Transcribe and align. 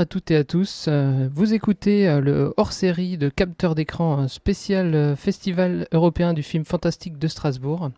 À 0.00 0.06
toutes 0.06 0.30
et 0.30 0.36
à 0.36 0.44
tous. 0.44 0.86
Euh, 0.88 1.28
vous 1.30 1.52
écoutez 1.52 2.08
euh, 2.08 2.22
le 2.22 2.54
hors-série 2.56 3.18
de 3.18 3.28
capteur 3.28 3.74
d'écran 3.74 4.28
spécial 4.28 4.94
euh, 4.94 5.14
Festival 5.14 5.88
européen 5.92 6.32
du 6.32 6.42
film 6.42 6.64
fantastique 6.64 7.18
de 7.18 7.28
Strasbourg. 7.28 7.90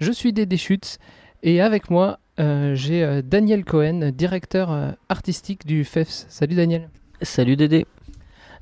Je 0.00 0.10
suis 0.10 0.32
Dédé 0.32 0.56
Schutz 0.56 0.98
et 1.44 1.60
avec 1.60 1.88
moi 1.88 2.18
j'ai 2.36 3.22
Daniel 3.22 3.64
Cohen, 3.64 4.10
directeur 4.12 4.96
artistique 5.08 5.66
du 5.66 5.84
FEFS. 5.84 6.26
Salut 6.28 6.56
Daniel. 6.56 6.90
Salut 7.22 7.54
Dédé. 7.54 7.86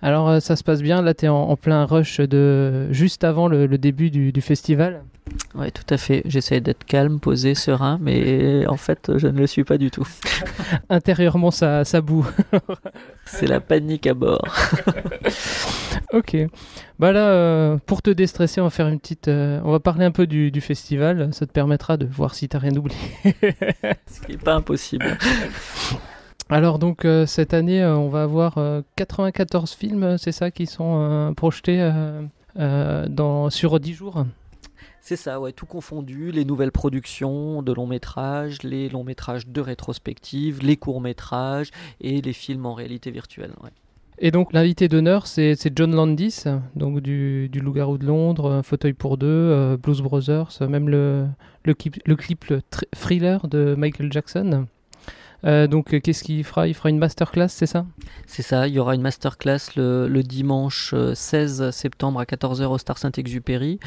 Alors 0.03 0.43
ça 0.43 0.55
se 0.55 0.63
passe 0.63 0.83
bien, 0.83 1.01
là 1.01 1.15
tu 1.15 1.25
es 1.25 1.29
en, 1.29 1.57
plein 1.57 1.87
rush 1.87 2.21
de 2.21 2.93
juste 2.93 3.25
avant 3.25 3.49
le, 3.49 3.67
début 3.79 4.11
du 4.11 4.41
festival. 4.43 5.05
Oui, 5.55 5.71
tout 5.71 5.95
à 5.95 5.97
fait. 5.97 6.23
J'essaie 6.25 6.61
d'être 6.61 6.85
calme, 6.85 7.21
posé, 7.21 7.55
serein, 7.55 7.99
mais 8.01 8.67
en 8.67 8.77
fait, 8.77 9.13
je 9.17 9.29
ne 9.29 9.39
le 9.39 9.47
suis 9.47 9.63
pas 9.63 9.79
du 9.79 9.91
tout. 9.91 10.07
Intérieurement, 10.91 11.51
ça, 11.51 11.85
ça 11.85 12.01
boue. 12.01 12.27
C'est 13.25 13.47
la 13.47 13.61
panique 13.61 14.07
à 14.07 14.15
bord. 14.15 14.45
ok. 16.13 16.37
Bah 16.99 17.13
là, 17.13 17.29
euh, 17.29 17.79
pour 17.87 18.03
te 18.03 18.11
déstresser, 18.11 18.61
on 18.61 18.65
va 18.65 18.71
faire 18.71 18.89
une 18.89 18.99
petite. 18.99 19.29
Euh, 19.29 19.61
on 19.65 19.71
va 19.71 19.81
parler 19.81 20.05
un 20.05 20.11
peu 20.11 20.27
du, 20.27 20.51
du, 20.51 20.61
festival. 20.61 21.33
Ça 21.33 21.47
te 21.47 21.53
permettra 21.53 21.97
de 21.97 22.07
voir 22.07 22.35
si 22.35 22.49
tu 22.49 22.57
n'as 22.57 22.61
rien 22.61 22.77
oublié. 22.77 22.99
Ce 24.07 24.21
qui 24.21 24.33
n'est 24.33 24.39
pas 24.39 24.55
impossible. 24.55 25.17
Alors 26.51 26.79
donc 26.79 27.05
euh, 27.05 27.27
cette 27.27 27.55
année, 27.55 27.85
on 27.85 28.09
va 28.09 28.25
avoir 28.25 28.59
94 28.97 29.73
films, 29.73 30.19
c'est 30.19 30.33
ça, 30.33 30.51
qui 30.51 30.67
sont 30.67 31.33
projetés 31.37 31.93
dans, 32.57 33.51
sur 33.51 33.79
10 33.79 33.95
jours. 33.95 34.25
C'est 35.07 35.17
ça, 35.17 35.39
ouais, 35.39 35.53
tout 35.53 35.67
confondu, 35.67 36.33
les 36.33 36.47
nouvelles 36.47 36.73
productions 36.73 37.61
de 37.61 37.75
longs 37.75 37.87
métrages, 37.87 38.63
les 38.63 38.89
longs 38.89 39.05
métrages 39.05 39.47
de 39.47 39.61
rétrospective, 39.61 40.63
les 40.63 40.79
courts 40.79 41.03
métrages 41.03 41.73
et 42.01 42.23
les 42.23 42.33
films 42.33 42.65
en 42.65 42.73
réalité 42.73 43.11
virtuelle. 43.11 43.53
Et 44.19 44.31
donc 44.31 44.55
l'invité 44.55 44.89
d'honneur, 44.89 45.27
c'est 45.27 45.77
John 45.77 45.95
Landis, 45.95 46.45
donc 46.75 47.01
du, 47.01 47.51
du 47.51 47.61
Loup-garou 47.61 47.99
de 47.99 48.07
Londres, 48.07 48.63
Fauteuil 48.65 48.95
pour 48.95 49.19
deux, 49.19 49.27
euh, 49.27 49.77
Blues 49.77 50.01
Brothers, 50.01 50.49
même 50.63 50.89
le, 50.89 51.27
le, 51.65 51.75
clip, 51.75 51.97
le 52.07 52.17
clip 52.17 52.55
Thriller 52.97 53.47
de 53.47 53.75
Michael 53.77 54.11
Jackson. 54.11 54.65
Euh, 55.45 55.67
donc, 55.67 55.93
euh, 55.93 56.01
qu'est-ce 56.01 56.25
qu'il 56.25 56.43
fera? 56.45 56.69
Il 56.69 56.75
fera 56.75 56.91
une 56.91 56.99
masterclass, 56.99 57.49
c'est 57.49 57.67
ça? 57.67 57.87
C'est 58.27 58.43
ça, 58.43 58.67
il 58.67 58.75
y 58.75 58.79
aura 58.79 58.95
une 58.95 59.03
masterclass 59.03 59.59
le, 59.77 60.09
le 60.09 60.23
dimanche 60.23 60.95
16 61.15 61.63
euh, 61.63 61.71
septembre 61.71 62.21
à 62.21 62.25
14h 62.25 62.65
au 62.67 62.79
Star 62.79 62.99
Saint-Exupéry, 62.99 63.79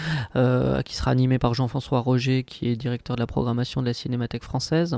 qui 0.86 0.96
sera 0.96 1.12
animée 1.12 1.40
par 1.40 1.54
Jean-François 1.54 2.00
Roger, 2.00 2.44
qui 2.44 2.68
est 2.68 2.76
directeur 2.76 3.16
de 3.16 3.22
la 3.22 3.28
programmation 3.28 3.82
de 3.82 3.88
la 3.88 3.94
Cinémathèque 3.94 4.44
française. 4.44 4.98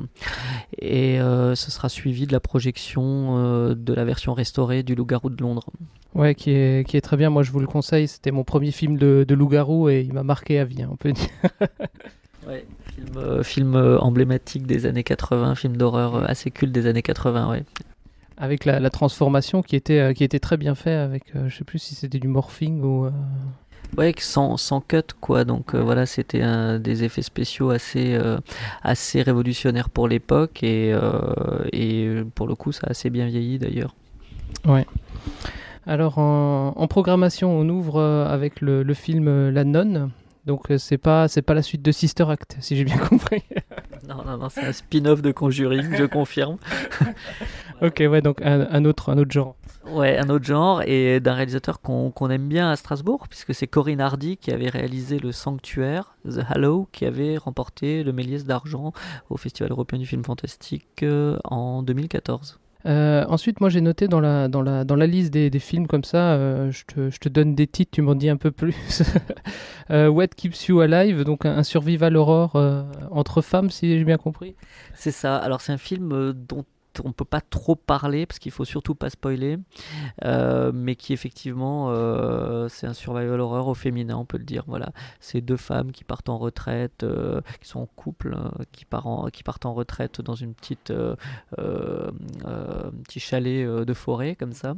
Et 0.79 1.17
ce 1.19 1.71
sera 1.71 1.89
suivi 1.89 2.27
de 2.27 2.33
la 2.33 2.39
projection 2.39 3.73
de 3.73 3.93
la 3.93 4.05
version 4.05 4.33
restaurée 4.33 4.83
du 4.83 4.95
Loup-garou 4.95 5.29
de 5.29 5.41
Londres. 5.41 5.65
Ouais, 6.15 6.35
qui 6.35 6.51
est, 6.51 6.87
qui 6.87 6.97
est 6.97 7.01
très 7.01 7.17
bien. 7.17 7.29
Moi, 7.29 7.43
je 7.43 7.51
vous 7.51 7.59
le 7.59 7.67
conseille. 7.67 8.07
C'était 8.07 8.31
mon 8.31 8.43
premier 8.43 8.71
film 8.71 8.97
de, 8.97 9.25
de 9.27 9.35
loup-garou 9.35 9.89
et 9.89 10.01
il 10.01 10.13
m'a 10.13 10.23
marqué 10.23 10.59
à 10.59 10.65
vie, 10.65 10.81
hein, 10.81 10.89
on 10.91 10.95
peut 10.95 11.11
dire. 11.11 11.29
ouais. 12.47 12.65
Euh, 13.15 13.43
film, 13.43 13.75
euh, 13.75 13.97
emblématique 13.99 14.65
des 14.65 14.85
années 14.85 15.03
80, 15.03 15.55
film 15.55 15.77
d'horreur 15.77 16.15
euh, 16.15 16.23
assez 16.25 16.51
culte 16.51 16.71
des 16.71 16.87
années 16.87 17.01
80, 17.01 17.49
ouais. 17.49 17.63
Avec 18.37 18.65
la, 18.65 18.89
transformation 18.89 19.61
qui 19.61 19.75
était, 19.75 20.13
qui 20.13 20.23
était 20.23 20.39
très 20.39 20.55
bien 20.55 20.73
fait 20.73 20.93
avec, 20.93 21.33
je 21.47 21.53
sais 21.53 21.65
plus 21.65 21.79
si 21.79 21.93
c'était 21.93 22.19
du 22.19 22.29
morphing 22.29 22.81
ou... 22.81 23.09
Ouais, 23.97 24.13
sans, 24.17 24.55
sans 24.55 24.79
cut, 24.79 25.01
quoi. 25.19 25.43
Donc 25.43 25.75
voilà, 25.75 26.05
c'était 26.05 26.41
des 26.79 27.03
effets 27.03 27.21
spéciaux 27.21 27.69
assez, 27.69 28.17
assez 28.81 29.21
révolutionnaires 29.23 29.89
pour 29.89 30.07
l'époque 30.07 30.63
et, 30.63 30.95
et 31.73 32.23
pour 32.33 32.47
le 32.47 32.55
coup, 32.55 32.71
ça 32.71 32.87
a 32.87 32.91
assez 32.91 33.09
bien 33.09 33.25
vieilli 33.25 33.59
d'ailleurs. 33.59 33.93
Ouais. 34.65 34.85
Alors 35.85 36.17
en, 36.17 36.75
en, 36.77 36.87
programmation, 36.87 37.51
on 37.51 37.67
ouvre 37.67 38.01
avec 38.01 38.61
le, 38.61 38.83
le 38.83 38.93
film 38.93 39.49
La 39.49 39.65
Nonne 39.65 40.11
donc 40.49 40.71
euh, 40.71 40.79
c'est 40.79 40.97
pas 40.97 41.27
c'est 41.27 41.43
pas 41.43 41.53
la 41.53 41.61
suite 41.61 41.83
de 41.83 41.91
Sister 41.91 42.25
Act, 42.27 42.57
si 42.59 42.75
j'ai 42.75 42.83
bien 42.83 42.97
compris. 43.09 43.43
non 44.07 44.23
non 44.25 44.35
non, 44.35 44.49
c'est 44.49 44.65
un 44.65 44.73
spin-off 44.73 45.21
de 45.21 45.31
Conjuring, 45.31 45.95
je 45.95 46.05
confirme. 46.17 46.57
ok 47.83 48.03
ouais 48.09 48.23
donc 48.23 48.41
un, 48.41 48.83
autre 48.83 49.11
un 49.11 49.19
autre 49.19 49.31
genre. 49.31 49.55
Ouais, 49.85 50.17
un 50.17 50.27
autre 50.29 50.45
genre 50.45 50.81
et 50.81 51.19
d'un 51.19 51.33
réalisateur 51.35 51.81
qu'on 51.81 52.29
aime 52.31 52.47
bien 52.47 52.71
à 52.71 52.75
Strasbourg, 52.75 53.27
puisque 53.27 53.53
c'est 53.53 53.67
Corinne 53.67 54.01
Hardy 54.01 54.37
qui 54.37 54.51
avait 54.51 54.69
réalisé 54.69 55.19
Le 55.19 55.31
Sanctuaire, 55.31 56.15
The 56.25 56.41
Hallow, 56.49 56.87
qui 56.91 57.05
avait 57.05 57.37
remporté 57.37 58.03
le 58.03 58.11
Méliès 58.11 58.45
d'argent 58.45 58.91
au 59.29 59.37
Festival 59.37 59.71
européen 59.71 59.99
du 59.99 60.07
film 60.07 60.23
fantastique 60.23 61.03
euh, 61.03 61.37
en 61.43 61.83
2014. 61.83 62.59
Euh, 62.85 63.25
ensuite, 63.27 63.59
moi 63.59 63.69
j'ai 63.69 63.81
noté 63.81 64.07
dans 64.07 64.21
la, 64.21 64.47
dans 64.47 64.61
la, 64.61 64.85
dans 64.85 64.95
la 64.95 65.05
liste 65.05 65.31
des, 65.31 65.49
des 65.49 65.59
films 65.59 65.87
comme 65.87 66.05
ça, 66.05 66.33
euh, 66.33 66.71
je, 66.71 66.85
te, 66.85 67.09
je, 67.09 67.19
te, 67.19 67.27
donne 67.27 67.53
des 67.53 67.67
titres, 67.67 67.91
tu 67.91 68.01
m'en 68.01 68.15
dis 68.15 68.29
un 68.29 68.37
peu 68.37 68.51
plus. 68.51 69.03
euh, 69.89 70.07
What 70.07 70.27
Keeps 70.27 70.67
You 70.67 70.79
Alive, 70.79 71.23
donc 71.23 71.45
un, 71.45 71.63
survival 71.63 72.15
horror 72.15 72.55
entre 73.11 73.41
femmes, 73.41 73.69
si 73.69 73.97
j'ai 73.97 74.03
bien 74.05 74.17
compris. 74.17 74.55
C'est 74.93 75.11
ça, 75.11 75.37
alors 75.37 75.61
c'est 75.61 75.73
un 75.73 75.77
film 75.77 76.33
dont 76.33 76.65
on 77.03 77.11
peut 77.11 77.25
pas 77.25 77.41
trop 77.41 77.75
parler 77.75 78.25
parce 78.25 78.39
qu'il 78.39 78.51
faut 78.51 78.65
surtout 78.65 78.95
pas 78.95 79.09
spoiler, 79.09 79.57
euh, 80.25 80.71
mais 80.73 80.95
qui 80.95 81.13
effectivement 81.13 81.91
euh, 81.91 82.67
c'est 82.67 82.87
un 82.87 82.93
survival 82.93 83.39
horror 83.39 83.67
au 83.67 83.73
féminin, 83.73 84.17
on 84.17 84.25
peut 84.25 84.37
le 84.37 84.43
dire. 84.43 84.63
Voilà, 84.67 84.91
c'est 85.19 85.41
deux 85.41 85.57
femmes 85.57 85.91
qui 85.91 86.03
partent 86.03 86.29
en 86.29 86.37
retraite, 86.37 87.03
euh, 87.03 87.41
qui 87.61 87.67
sont 87.67 87.81
en 87.81 87.85
couple, 87.85 88.37
qui, 88.71 88.85
qui 89.33 89.43
partent 89.43 89.65
en 89.65 89.73
retraite 89.73 90.21
dans 90.21 90.35
une 90.35 90.53
petite 90.53 90.93
petit 93.03 93.19
chalet 93.19 93.65
de 93.65 93.93
forêt 93.93 94.35
comme 94.35 94.53
ça. 94.53 94.75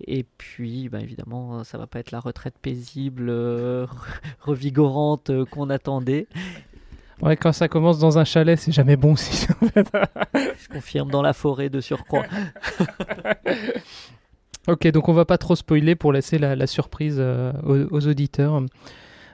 Et 0.00 0.24
puis, 0.38 0.88
ben, 0.88 1.00
évidemment, 1.00 1.64
ça 1.64 1.78
va 1.78 1.86
pas 1.86 1.98
être 1.98 2.10
la 2.10 2.20
retraite 2.20 2.56
paisible, 2.60 3.30
revigorante 4.40 5.44
qu'on 5.50 5.70
attendait. 5.70 6.26
Ouais, 7.22 7.36
quand 7.36 7.52
ça 7.52 7.68
commence 7.68 7.98
dans 7.98 8.18
un 8.18 8.24
chalet, 8.24 8.58
c'est 8.58 8.72
jamais 8.72 8.96
bon 8.96 9.12
aussi. 9.12 9.46
Je 10.34 10.68
confirme 10.68 11.10
dans 11.10 11.22
la 11.22 11.32
forêt 11.32 11.70
de 11.70 11.80
surcroît. 11.80 12.24
ok, 14.68 14.88
donc 14.88 15.08
on 15.08 15.12
va 15.12 15.24
pas 15.24 15.38
trop 15.38 15.56
spoiler 15.56 15.94
pour 15.94 16.12
laisser 16.12 16.38
la, 16.38 16.66
surprise 16.66 17.16
euh, 17.18 17.52
aux, 17.62 18.06
auditeurs. 18.06 18.60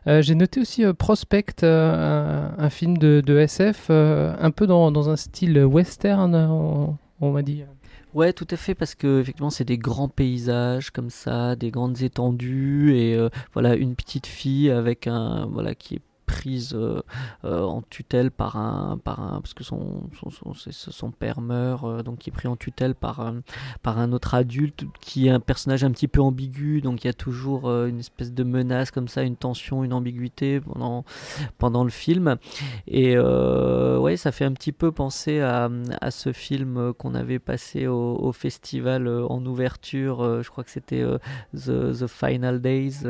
Euh, 0.07 0.23
j'ai 0.23 0.35
noté 0.35 0.61
aussi 0.61 0.85
euh, 0.85 0.93
Prospect, 0.93 1.63
un, 1.63 2.71
film 2.71 2.99
de, 2.99 3.39
SF, 3.39 3.91
un 3.91 4.51
peu 4.51 4.67
dans, 4.67 4.93
dans, 4.93 5.09
un 5.09 5.17
style 5.17 5.65
western, 5.65 6.35
on, 7.21 7.31
m'a 7.31 7.43
dit. 7.43 7.65
Ouais, 8.13 8.33
tout 8.33 8.49
à 8.51 8.57
fait, 8.57 8.75
parce 8.75 8.95
que 8.95 9.21
effectivement, 9.21 9.51
c'est 9.51 9.65
des 9.65 9.79
grands 9.79 10.09
paysages 10.09 10.91
comme 10.91 11.11
ça, 11.11 11.57
des 11.57 11.71
grandes 11.71 12.03
étendues, 12.03 12.95
et 12.95 13.19
voilà, 13.55 13.75
une 13.75 13.95
petite 13.95 14.27
fille 14.27 14.71
avec 14.71 15.07
un 15.07 15.47
voilà 15.47 15.75
qui 15.75 15.95
est 15.95 16.03
prise 16.31 16.75
euh, 16.75 17.03
euh, 17.45 17.63
en 17.63 17.83
tutelle 17.83 18.31
par 18.31 18.57
un, 18.57 18.99
par 18.99 19.21
un 19.21 19.41
parce 19.41 19.53
que 19.53 19.65
son, 19.65 20.09
son, 20.31 20.55
son, 20.55 21.11
père 21.11 21.41
meurt, 21.41 21.85
euh, 21.85 22.03
donc 22.03 22.19
qui 22.19 22.31
est 22.31 22.33
pris 22.33 22.47
en 22.47 22.57
tutelle 22.57 22.95
par, 22.95 23.35
par 23.83 23.99
un 23.99 24.13
autre 24.13 24.35
adulte 24.35 24.85
qui 25.01 25.27
est 25.27 25.31
un 25.31 25.41
personnage 25.41 25.83
un 25.83 25.91
petit 25.91 26.07
peu 26.07 26.21
ambigu, 26.21 26.81
donc 26.83 27.03
il 27.03 27.09
y 27.09 27.11
a 27.11 27.15
toujours 27.15 27.69
une 27.71 27.99
espèce 27.99 28.33
de 28.33 28.45
menace 28.45 28.91
comme 28.91 29.09
ça, 29.09 29.23
une 29.23 29.37
tension, 29.37 29.83
une 29.83 29.93
ambiguïté 29.93 30.61
pendant, 30.61 31.05
pendant 31.59 31.83
le 31.85 31.91
film. 31.91 32.37
Et 32.87 33.19
ouais, 33.19 34.17
ça 34.17 34.31
fait 34.31 34.45
un 34.45 34.53
petit 34.53 34.73
peu 34.73 34.93
penser 34.93 35.41
à, 35.41 35.69
à 36.01 36.11
ce 36.11 36.33
film 36.33 36.93
qu'on 36.95 37.15
avait 37.15 37.39
passé 37.39 37.87
au, 37.87 38.31
festival 38.33 39.09
en 39.09 39.45
ouverture, 39.45 40.43
je 40.43 40.49
crois 40.49 40.63
que 40.63 40.71
c'était 40.71 41.05
The, 41.55 41.99
The, 41.99 42.07
Final 42.07 42.61
Days. 42.61 43.01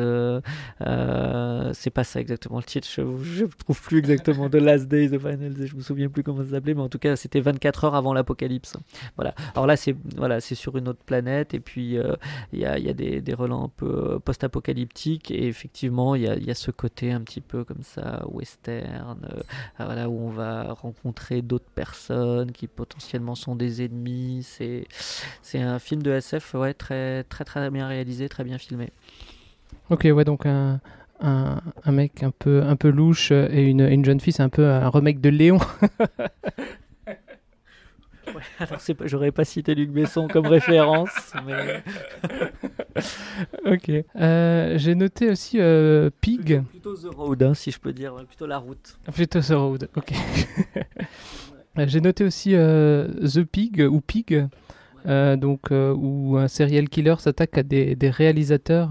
c'est 1.74 1.90
pas 1.90 2.04
ça 2.04 2.20
exactement 2.20 2.56
le 2.58 2.64
titre, 2.64 2.88
je 2.90 3.02
je 3.22 3.44
ne 3.44 3.50
trouve 3.50 3.80
plus 3.80 3.98
exactement 3.98 4.48
The 4.48 4.56
Last 4.56 4.88
Days, 4.88 5.10
The 5.10 5.18
Final 5.18 5.54
Days, 5.54 5.66
je 5.68 5.76
me 5.76 5.82
souviens 5.82 6.08
plus 6.08 6.22
comment 6.22 6.44
ça 6.44 6.50
s'appelait, 6.50 6.74
mais 6.74 6.82
en 6.82 6.88
tout 6.88 6.98
cas 6.98 7.16
c'était 7.16 7.40
24 7.40 7.84
heures 7.84 7.94
avant 7.94 8.12
l'apocalypse. 8.12 8.76
Voilà. 9.16 9.34
Alors 9.54 9.66
là 9.66 9.76
c'est 9.76 9.96
voilà, 10.16 10.40
sur 10.40 10.76
une 10.76 10.88
autre 10.88 11.02
planète 11.04 11.54
et 11.54 11.60
puis 11.60 11.98
euh, 11.98 12.14
il 12.52 12.60
y, 12.60 12.66
a, 12.66 12.78
y, 12.78 12.88
a, 12.88 12.92
des, 12.92 13.20
des 13.20 13.34
relents 13.34 13.64
un 13.64 13.68
peu 13.68 13.86
euh, 13.86 14.18
post-apocalyptiques 14.18 15.30
et 15.30 15.46
effectivement 15.46 16.14
il 16.14 16.22
y 16.22 16.28
a, 16.28 16.36
y 16.36 16.50
a, 16.50 16.54
ce 16.54 16.70
côté 16.70 17.12
un 17.12 17.20
petit 17.20 17.40
peu 17.40 17.64
comme 17.64 17.82
ça 17.82 18.22
western, 18.28 19.18
euh, 19.32 19.40
voilà 19.78 20.08
où 20.08 20.18
on 20.26 20.30
va 20.30 20.72
rencontrer 20.72 21.42
d'autres 21.42 21.70
personnes 21.74 22.52
qui 22.52 22.66
potentiellement 22.66 23.34
sont 23.34 23.56
des 23.56 23.84
ennemis. 23.84 24.42
C'est 24.42 24.86
c'est 25.42 25.60
un 25.60 25.78
film 25.78 26.02
de 26.02 26.12
SF 26.12 26.54
ouais 26.54 26.74
très 26.74 27.24
très 27.24 27.44
très 27.44 27.70
bien 27.70 27.86
réalisé, 27.86 28.28
très 28.28 28.44
bien 28.44 28.58
filmé. 28.58 28.90
Ok 29.88 30.06
ouais 30.12 30.24
donc 30.24 30.46
un 30.46 30.80
un, 31.20 31.60
un, 31.84 31.92
mec 31.92 32.22
un 32.22 32.30
peu, 32.30 32.62
un 32.62 32.76
peu 32.76 32.90
louche 32.90 33.30
et 33.30 33.62
une, 33.62 33.80
une 33.80 34.04
jeune 34.04 34.20
fille, 34.20 34.32
c'est 34.32 34.42
un 34.42 34.48
peu 34.48 34.66
un 34.66 34.88
remake 34.88 35.20
de 35.20 35.28
Léon. 35.28 35.58
ouais, 38.34 38.42
alors 38.58 38.80
j'aurais 39.04 39.32
pas 39.32 39.44
cité 39.44 39.74
Luc 39.74 39.90
Besson 39.90 40.28
comme 40.28 40.46
référence, 40.46 41.32
mais... 41.46 41.82
ok. 43.66 43.90
Euh, 44.16 44.78
j'ai 44.78 44.94
noté 44.94 45.30
aussi 45.30 45.58
euh, 45.60 46.10
Pig. 46.20 46.62
Plutôt, 46.70 46.94
The 46.94 47.14
Road, 47.14 47.42
hein, 47.42 47.54
si 47.54 47.70
je 47.70 47.78
peux 47.78 47.92
dire, 47.92 48.14
plutôt 48.26 48.46
la 48.46 48.58
route. 48.58 48.98
Plutôt 49.12 49.40
The 49.40 49.52
Road, 49.52 49.88
ok. 49.96 50.12
J'ai 51.76 52.00
noté 52.00 52.24
aussi 52.24 52.54
euh, 52.54 53.08
The 53.26 53.44
Pig 53.44 53.86
ou 53.90 54.00
Pig. 54.00 54.48
donc 55.06 55.70
où 55.70 56.36
un 56.36 56.48
serial 56.48 56.88
killer 56.88 57.16
s'attaque 57.18 57.58
à 57.58 57.62
des, 57.62 57.94
des 57.94 58.10
réalisateurs. 58.10 58.90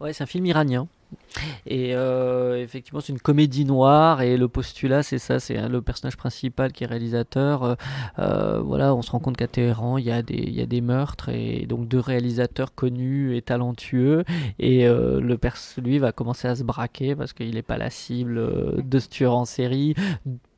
Ouais, 0.00 0.12
c'est 0.12 0.22
un 0.22 0.26
film 0.26 0.46
iranien. 0.46 0.88
Et 1.66 1.94
euh, 1.94 2.62
effectivement, 2.62 3.00
c'est 3.00 3.12
une 3.12 3.20
comédie 3.20 3.64
noire 3.64 4.22
et 4.22 4.36
le 4.36 4.48
postulat, 4.48 5.02
c'est 5.02 5.18
ça, 5.18 5.40
c'est 5.40 5.68
le 5.68 5.82
personnage 5.82 6.16
principal 6.16 6.72
qui 6.72 6.84
est 6.84 6.86
réalisateur. 6.86 7.62
Euh, 7.62 7.74
euh, 8.18 8.60
voilà, 8.60 8.94
on 8.94 9.02
se 9.02 9.10
rend 9.10 9.20
compte 9.20 9.36
qu'à 9.36 9.46
Téhéran, 9.46 9.98
il 9.98 10.06
y, 10.06 10.10
a 10.10 10.22
des, 10.22 10.50
y 10.50 10.60
a 10.60 10.66
des 10.66 10.80
meurtres 10.80 11.28
et 11.28 11.66
donc 11.66 11.88
deux 11.88 12.00
réalisateurs 12.00 12.74
connus 12.74 13.36
et 13.36 13.42
talentueux. 13.42 14.24
Et 14.58 14.86
le 14.86 15.38
lui 15.78 15.98
va 15.98 16.12
commencer 16.12 16.48
à 16.48 16.54
se 16.54 16.62
braquer 16.62 17.14
parce 17.16 17.32
qu'il 17.32 17.54
n'est 17.54 17.62
pas 17.62 17.78
la 17.78 17.90
cible 17.90 18.82
de 18.82 18.98
ce 18.98 19.08
tueur 19.08 19.34
en 19.34 19.44
série 19.44 19.94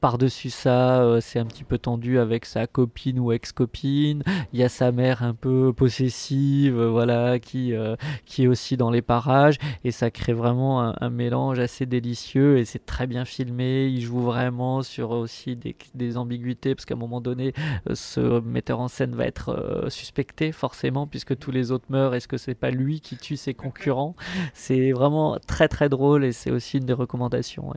par-dessus 0.03 0.51
ça, 0.51 1.01
euh, 1.01 1.21
c'est 1.21 1.39
un 1.39 1.47
petit 1.47 1.63
peu 1.63 1.79
tendu 1.79 2.19
avec 2.19 2.45
sa 2.45 2.67
copine 2.67 3.21
ou 3.21 3.31
ex-copine. 3.31 4.25
Il 4.53 4.59
y 4.59 4.65
a 4.65 4.69
sa 4.69 4.91
mère 4.91 5.23
un 5.23 5.33
peu 5.33 5.73
possessive, 5.73 6.77
euh, 6.77 6.91
voilà, 6.91 7.39
qui, 7.39 7.73
euh, 7.73 7.95
qui 8.27 8.43
est 8.43 8.47
aussi 8.49 8.77
dans 8.77 8.91
les 8.91 9.01
parages. 9.01 9.59
Et 9.85 9.93
ça 9.93 10.11
crée 10.11 10.33
vraiment 10.33 10.93
un, 11.01 11.11
mélange 11.11 11.61
assez 11.61 11.87
délicieux. 11.87 12.59
Et 12.59 12.65
c'est 12.65 12.85
très 12.85 13.07
bien 13.07 13.25
filmé. 13.25 13.87
Il 13.87 14.01
joue 14.01 14.23
vraiment 14.23 14.83
sur 14.83 15.11
aussi 15.11 15.55
des, 15.55 15.77
des 15.95 16.17
ambiguïtés, 16.17 16.75
parce 16.75 16.85
qu'à 16.85 16.95
un 16.95 16.99
moment 16.99 17.21
donné, 17.21 17.53
ce 17.95 18.41
metteur 18.41 18.81
en 18.81 18.89
scène 18.89 19.15
va 19.15 19.25
être 19.27 19.87
suspecté, 19.89 20.51
forcément, 20.51 21.07
puisque 21.07 21.39
tous 21.39 21.53
les 21.53 21.71
autres 21.71 21.87
meurent. 21.91 22.17
Est-ce 22.17 22.27
que 22.27 22.39
c'est 22.39 22.57
pas 22.57 22.71
lui 22.71 23.01
qui 23.01 23.17
tue 23.17 23.37
ses 23.37 23.55
concurrents? 23.55 24.17
C'est 24.53 24.91
vraiment 24.91 25.39
très 25.47 25.69
très 25.69 25.89
drôle 25.89 26.25
et 26.25 26.33
c'est 26.33 26.51
aussi 26.51 26.79
une 26.79 26.87
des 26.87 26.93
recommandations. 26.93 27.69
Ouais, 27.69 27.77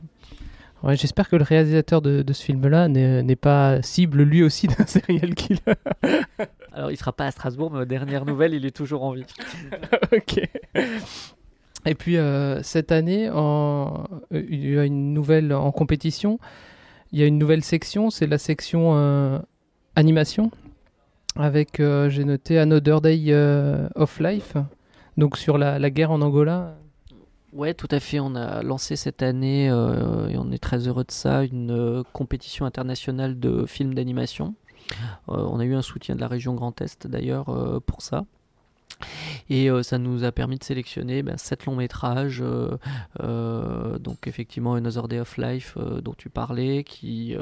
J'espère 0.94 1.28
que 1.28 1.36
le 1.36 1.42
réalisateur 1.42 2.00
de, 2.00 2.24
ce 2.32 2.42
film-là 2.44 2.88
n'est 2.88 3.36
pas 3.36 3.82
cible 3.82 4.22
lui 4.22 4.42
aussi 4.42 4.66
d'un 4.78 4.86
serial 4.86 5.34
killer. 5.34 5.60
Alors 6.72 6.90
il 6.90 6.96
sera 6.96 7.12
pas 7.12 7.26
à 7.26 7.30
Strasbourg, 7.30 7.70
mais 7.72 7.80
aux 7.80 7.86
dernières 7.86 8.24
nouvelles, 8.24 8.54
il 8.54 8.64
est 8.66 8.76
toujours 8.76 9.02
en 9.02 9.12
vie. 9.12 9.24
ok. 10.12 10.40
Et 11.86 11.94
puis 11.94 12.16
euh, 12.16 12.62
cette 12.62 12.92
année, 12.92 13.30
en... 13.30 14.04
il 14.30 14.70
y 14.70 14.78
a 14.78 14.84
une 14.84 15.14
nouvelle 15.14 15.52
en 15.52 15.72
compétition. 15.72 16.38
Il 17.12 17.20
y 17.20 17.22
a 17.22 17.26
une 17.26 17.38
nouvelle 17.38 17.62
section, 17.62 18.10
c'est 18.10 18.26
la 18.26 18.38
section 18.38 18.96
euh, 18.96 19.38
animation, 19.94 20.50
avec, 21.36 21.78
euh, 21.78 22.10
j'ai 22.10 22.24
noté, 22.24 22.58
Another 22.58 23.00
Day 23.00 23.32
of 23.94 24.18
Life, 24.18 24.54
donc 25.16 25.36
sur 25.36 25.56
la, 25.56 25.78
la 25.78 25.90
guerre 25.90 26.10
en 26.10 26.20
Angola. 26.20 26.76
Ouais, 27.56 27.72
tout 27.72 27.88
à 27.90 28.00
fait. 28.00 28.20
On 28.20 28.34
a 28.34 28.62
lancé 28.62 28.96
cette 28.96 29.22
année, 29.22 29.70
euh, 29.70 30.28
et 30.28 30.36
on 30.36 30.52
est 30.52 30.58
très 30.62 30.88
heureux 30.88 31.04
de 31.04 31.10
ça, 31.10 31.42
une 31.42 31.70
euh, 31.70 32.02
compétition 32.12 32.66
internationale 32.66 33.40
de 33.40 33.64
films 33.64 33.94
d'animation. 33.94 34.54
Euh, 35.30 35.36
on 35.38 35.58
a 35.58 35.64
eu 35.64 35.74
un 35.74 35.80
soutien 35.80 36.16
de 36.16 36.20
la 36.20 36.28
région 36.28 36.52
Grand 36.54 36.78
Est 36.82 37.06
d'ailleurs 37.06 37.46
pour 37.86 38.02
ça. 38.02 38.26
Et 39.50 39.68
ça 39.82 39.98
nous 39.98 40.24
a 40.24 40.32
permis 40.32 40.58
de 40.58 40.64
sélectionner 40.64 41.22
ben, 41.22 41.36
sept 41.36 41.66
longs 41.66 41.76
métrages, 41.76 42.42
donc 43.18 44.26
effectivement 44.26 44.74
Another 44.74 45.08
Day 45.08 45.20
of 45.20 45.36
Life 45.36 45.76
dont 46.02 46.14
tu 46.16 46.30
parlais, 46.30 46.84
qui 46.84 47.36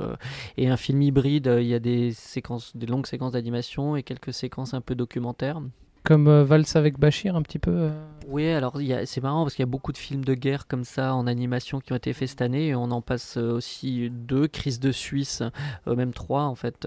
est 0.57 0.67
un 0.67 0.77
film 0.77 1.03
hybride. 1.03 1.55
Il 1.61 1.67
y 1.67 1.75
a 1.75 1.79
des 1.79 2.13
séquences, 2.13 2.77
des 2.77 2.87
longues 2.87 3.07
séquences 3.07 3.33
d'animation 3.33 3.95
et 3.95 4.03
quelques 4.03 4.33
séquences 4.33 4.75
un 4.75 4.81
peu 4.81 4.95
documentaires. 4.95 5.61
Comme 6.05 6.29
euh, 6.29 6.45
Valse 6.45 6.77
avec 6.77 6.99
Bachir, 6.99 7.35
un 7.35 7.41
petit 7.41 7.59
peu 7.59 7.71
euh. 7.71 7.91
Oui, 8.29 8.47
alors 8.49 8.79
c'est 9.07 9.23
marrant 9.23 9.43
parce 9.43 9.55
qu'il 9.55 9.63
y 9.63 9.69
a 9.69 9.71
beaucoup 9.71 9.93
de 9.93 9.99
films 9.99 10.25
de 10.25 10.35
guerre 10.35 10.67
comme 10.67 10.85
ça 10.85 11.15
en 11.15 11.27
animation 11.27 11.81
qui 11.81 11.93
ont 11.93 11.97
été 11.97 12.13
faits 12.13 12.31
cette 12.31 12.43
année 12.43 12.75
on 12.75 12.91
en 12.91 13.03
passe 13.03 13.37
euh, 13.37 13.53
aussi 13.53 14.09
deux, 14.11 14.49
Crise 14.49 14.81
de 14.81 14.93
Suisse, 14.93 15.43
même 15.87 16.13
trois 16.13 16.45
en 16.45 16.55
fait, 16.55 16.87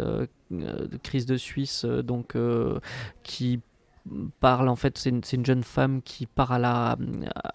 Crise 1.04 1.26
de 1.26 1.38
Suisse, 1.38 1.86
donc 1.86 2.36
qui 3.24 3.60
parle 4.40 4.70
en 4.70 4.76
fait, 4.76 4.98
c'est 4.98 5.10
une, 5.10 5.46
jeune 5.46 5.64
femme 5.64 6.02
qui 6.02 6.26
part 6.26 6.52
à 6.52 6.60
la 6.60 6.98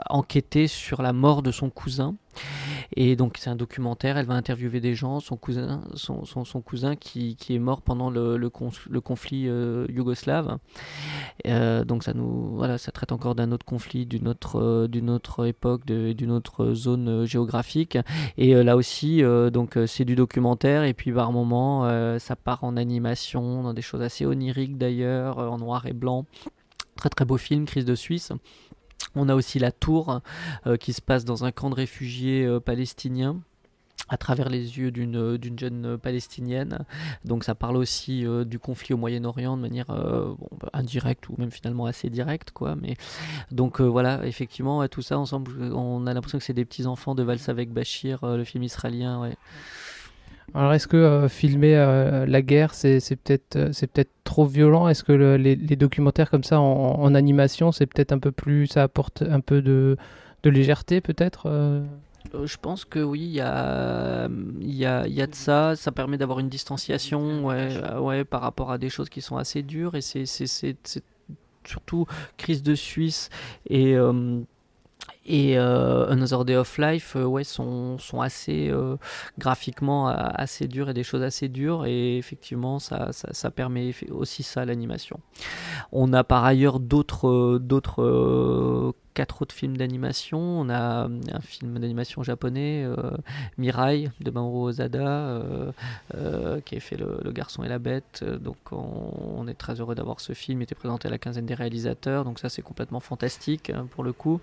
enquêter 0.09 0.67
sur 0.67 1.03
la 1.03 1.13
mort 1.13 1.43
de 1.43 1.51
son 1.51 1.71
cousin. 1.71 2.17
Et 2.97 3.17
donc 3.17 3.37
c'est 3.39 3.51
un 3.51 3.57
documentaire, 3.57 4.19
elle 4.19 4.27
va 4.27 4.35
interviewer 4.35 4.81
des 4.81 4.95
gens, 4.95 5.21
son 5.21 5.37
cousin, 5.37 5.83
son, 5.95 6.23
cousin 6.61 6.97
qui, 6.97 7.37
est 7.49 7.59
mort 7.59 7.83
pendant 7.83 8.11
le, 8.11 8.49
conflit 8.49 9.49
euh, 9.49 9.87
yougoslave. 9.89 10.59
Euh, 11.47 11.85
donc 11.85 12.05
ça 12.05 12.13
nous, 12.13 12.55
voilà, 12.55 12.79
ça 12.79 12.93
traite 12.93 13.13
encore 13.13 13.35
d'un 13.35 13.53
autre 13.53 13.65
conflit, 13.65 14.07
d'une 14.07 14.29
autre, 14.29 14.61
euh, 14.61 14.89
d'une 14.89 15.11
autre 15.11 15.47
époque, 15.47 15.87
d'une 15.87 16.31
autre 16.31 16.75
zone 16.75 17.25
géographique. 17.25 17.99
Et 18.37 18.55
là 18.55 18.77
aussi, 18.77 19.23
donc 19.53 19.79
c'est 19.87 20.05
du 20.05 20.15
documentaire 20.15 20.85
et 20.85 20.95
puis 20.95 21.13
par 21.13 21.33
moment 21.33 21.89
ça 22.19 22.37
part 22.37 22.65
en 22.65 22.77
animation, 22.77 23.63
dans 23.63 23.75
des 23.75 23.83
choses 23.83 24.03
assez 24.03 24.27
oniriques 24.27 24.77
d'ailleurs, 24.77 25.39
en 25.39 25.59
noir 25.59 25.87
et 25.87 25.93
blanc. 25.93 26.27
Très 27.03 27.11
très 27.11 27.25
beau 27.25 27.37
film, 27.37 27.65
Crise 27.65 27.85
de 27.85 27.97
Suisse. 27.97 28.31
On 29.17 29.29
a 29.29 29.35
aussi 29.35 29.59
la 29.59 29.73
tour 29.73 30.21
euh, 30.69 30.77
qui 30.77 30.93
se 30.93 31.03
passe 31.03 31.25
dans 31.25 31.45
un 31.45 31.51
camp 31.51 31.69
de 31.69 31.75
réfugiés 31.75 32.47
euh, 32.47 32.61
palestiniens 32.61 33.41
à 34.09 34.17
travers 34.17 34.49
les 34.49 34.79
yeux 34.79 34.93
d'une 34.93 35.17
euh, 35.17 35.37
jeune 35.59 35.99
palestinienne. 35.99 36.85
Donc 37.25 37.43
ça 37.43 37.57
parle 37.57 37.77
aussi 37.77 38.25
du 38.47 38.61
conflit 38.61 38.95
au 38.95 38.99
Moyen-Orient 38.99 39.57
de 39.57 39.63
manière 39.63 39.87
bah, 39.89 40.71
indirecte 40.75 41.29
ou 41.29 41.35
même 41.39 41.51
finalement 41.51 41.87
assez 41.87 42.09
directe. 42.09 42.53
Quoi. 42.53 42.77
Mais, 42.77 42.95
donc 43.51 43.81
voilà, 43.81 44.25
effectivement, 44.25 44.87
tout 44.87 45.03
ça 45.03 45.19
ensemble, 45.19 45.73
on 45.75 46.07
a 46.07 46.15
l'impression 46.15 46.39
que 46.39 46.45
c'est 46.45 46.53
des 46.53 46.65
petits-enfants 46.65 47.17
de 47.17 47.25
Valse 47.25 47.49
avec 47.49 47.73
Bachir, 47.73 48.21
le 48.25 48.45
film 48.45 48.63
israélien. 48.63 49.33
Alors 50.55 50.75
est-ce 50.75 50.87
que 50.87 50.97
euh, 50.97 51.29
filmer 51.29 51.77
euh, 51.77 52.27
la 52.27 52.43
guerre, 52.43 52.75
c'est 52.75 53.01
peut-être 53.17 53.57
euh, 53.57 53.71
c'est 53.73 53.87
peut-être 53.87 54.11
trop 54.25 54.45
violent? 54.45 54.89
Est-ce 54.89 55.03
que 55.03 55.13
les, 55.13 55.57
documentaires 55.57 56.31
comme 56.31 56.45
ça 56.45 56.61
en, 56.61 57.15
animation, 57.15 57.73
c'est 57.73 57.87
peut-être 57.87 58.13
un 58.13 58.19
peu 58.19 58.33
plus, 58.33 58.67
ça 58.67 58.83
apporte 58.83 59.23
un 59.23 59.41
peu 59.41 59.63
de, 59.63 59.97
de 60.43 60.51
légèreté 60.51 61.01
peut-être 61.01 61.49
je 62.45 62.57
pense 62.57 62.85
que 62.85 63.01
oui, 63.01 63.21
il 63.21 63.33
y 63.33 63.41
a, 63.41 64.29
y, 64.61 64.87
a, 64.87 65.07
y 65.07 65.21
a 65.21 65.27
de 65.27 65.35
ça. 65.35 65.75
Ça 65.77 65.91
permet 65.91 66.17
d'avoir 66.17 66.39
une 66.39 66.49
distanciation 66.49 67.45
ouais, 67.45 67.69
ouais, 67.99 68.25
par 68.25 68.41
rapport 68.41 68.71
à 68.71 68.79
des 68.79 68.89
choses 68.89 69.11
qui 69.11 69.21
sont 69.21 69.37
assez 69.37 69.63
dures. 69.63 69.97
Et 69.97 70.01
c'est 70.01 70.25
surtout 71.65 72.07
Crise 72.39 72.63
de 72.63 72.75
Suisse 72.75 73.29
et 73.69 73.97
et 75.25 75.59
euh, 75.59 76.11
Another 76.11 76.45
Day 76.45 76.57
of 76.57 76.79
Life 76.79 77.15
euh, 77.17 77.25
ouais, 77.25 77.45
sont, 77.45 77.99
sont 77.99 78.21
assez 78.21 78.69
euh, 78.69 78.97
graphiquement 79.39 80.09
assez 80.09 80.67
durs 80.67 80.91
et 80.91 80.95
des 80.95 81.05
choses 81.05 81.23
assez 81.23 81.49
dures 81.49 81.87
et 81.87 82.19
effectivement 82.19 82.79
ça, 82.79 83.13
ça, 83.13 83.29
ça 83.33 83.51
permet 83.51 83.93
aussi 84.11 84.43
ça 84.43 84.65
l'animation. 84.65 85.21
On 85.93 86.13
a 86.13 86.25
par 86.25 86.45
ailleurs 86.45 86.81
d'autres 86.81 87.59
d'autres 87.59 88.95
quatre 89.15 89.43
autres 89.43 89.55
films 89.55 89.77
d'animation. 89.77 90.39
On 90.39 90.69
a 90.69 91.05
euh, 91.05 91.21
un 91.33 91.41
film 91.41 91.79
d'animation 91.79 92.23
japonais, 92.23 92.85
euh, 92.85 93.11
Mirai, 93.59 94.11
de 94.21 94.31
Mamoru 94.31 94.71
Ozada, 94.71 95.43
euh, 96.15 96.61
qui 96.65 96.77
a 96.77 96.81
fait 96.81 96.97
le, 96.97 97.31
Garçon 97.33 97.63
et 97.63 97.69
la 97.69 97.79
Bête. 97.79 98.25
Donc 98.25 98.57
on, 98.73 99.47
est 99.49 99.55
très 99.55 99.81
heureux 99.81 99.95
d'avoir 99.95 100.21
ce 100.21 100.33
film. 100.35 100.61
Il 100.61 100.65
était 100.65 100.75
présenté 100.75 101.09
à 101.09 101.11
la 101.11 101.19
quinzaine 101.19 101.47
des 101.47 101.55
réalisateurs. 101.55 102.25
Donc 102.25 102.39
ça 102.39 102.49
c'est 102.49 102.63
complètement 102.63 103.01
fantastique 103.01 103.71
hein, 103.71 103.87
pour 103.91 104.05
le 104.05 104.13
coup. 104.13 104.41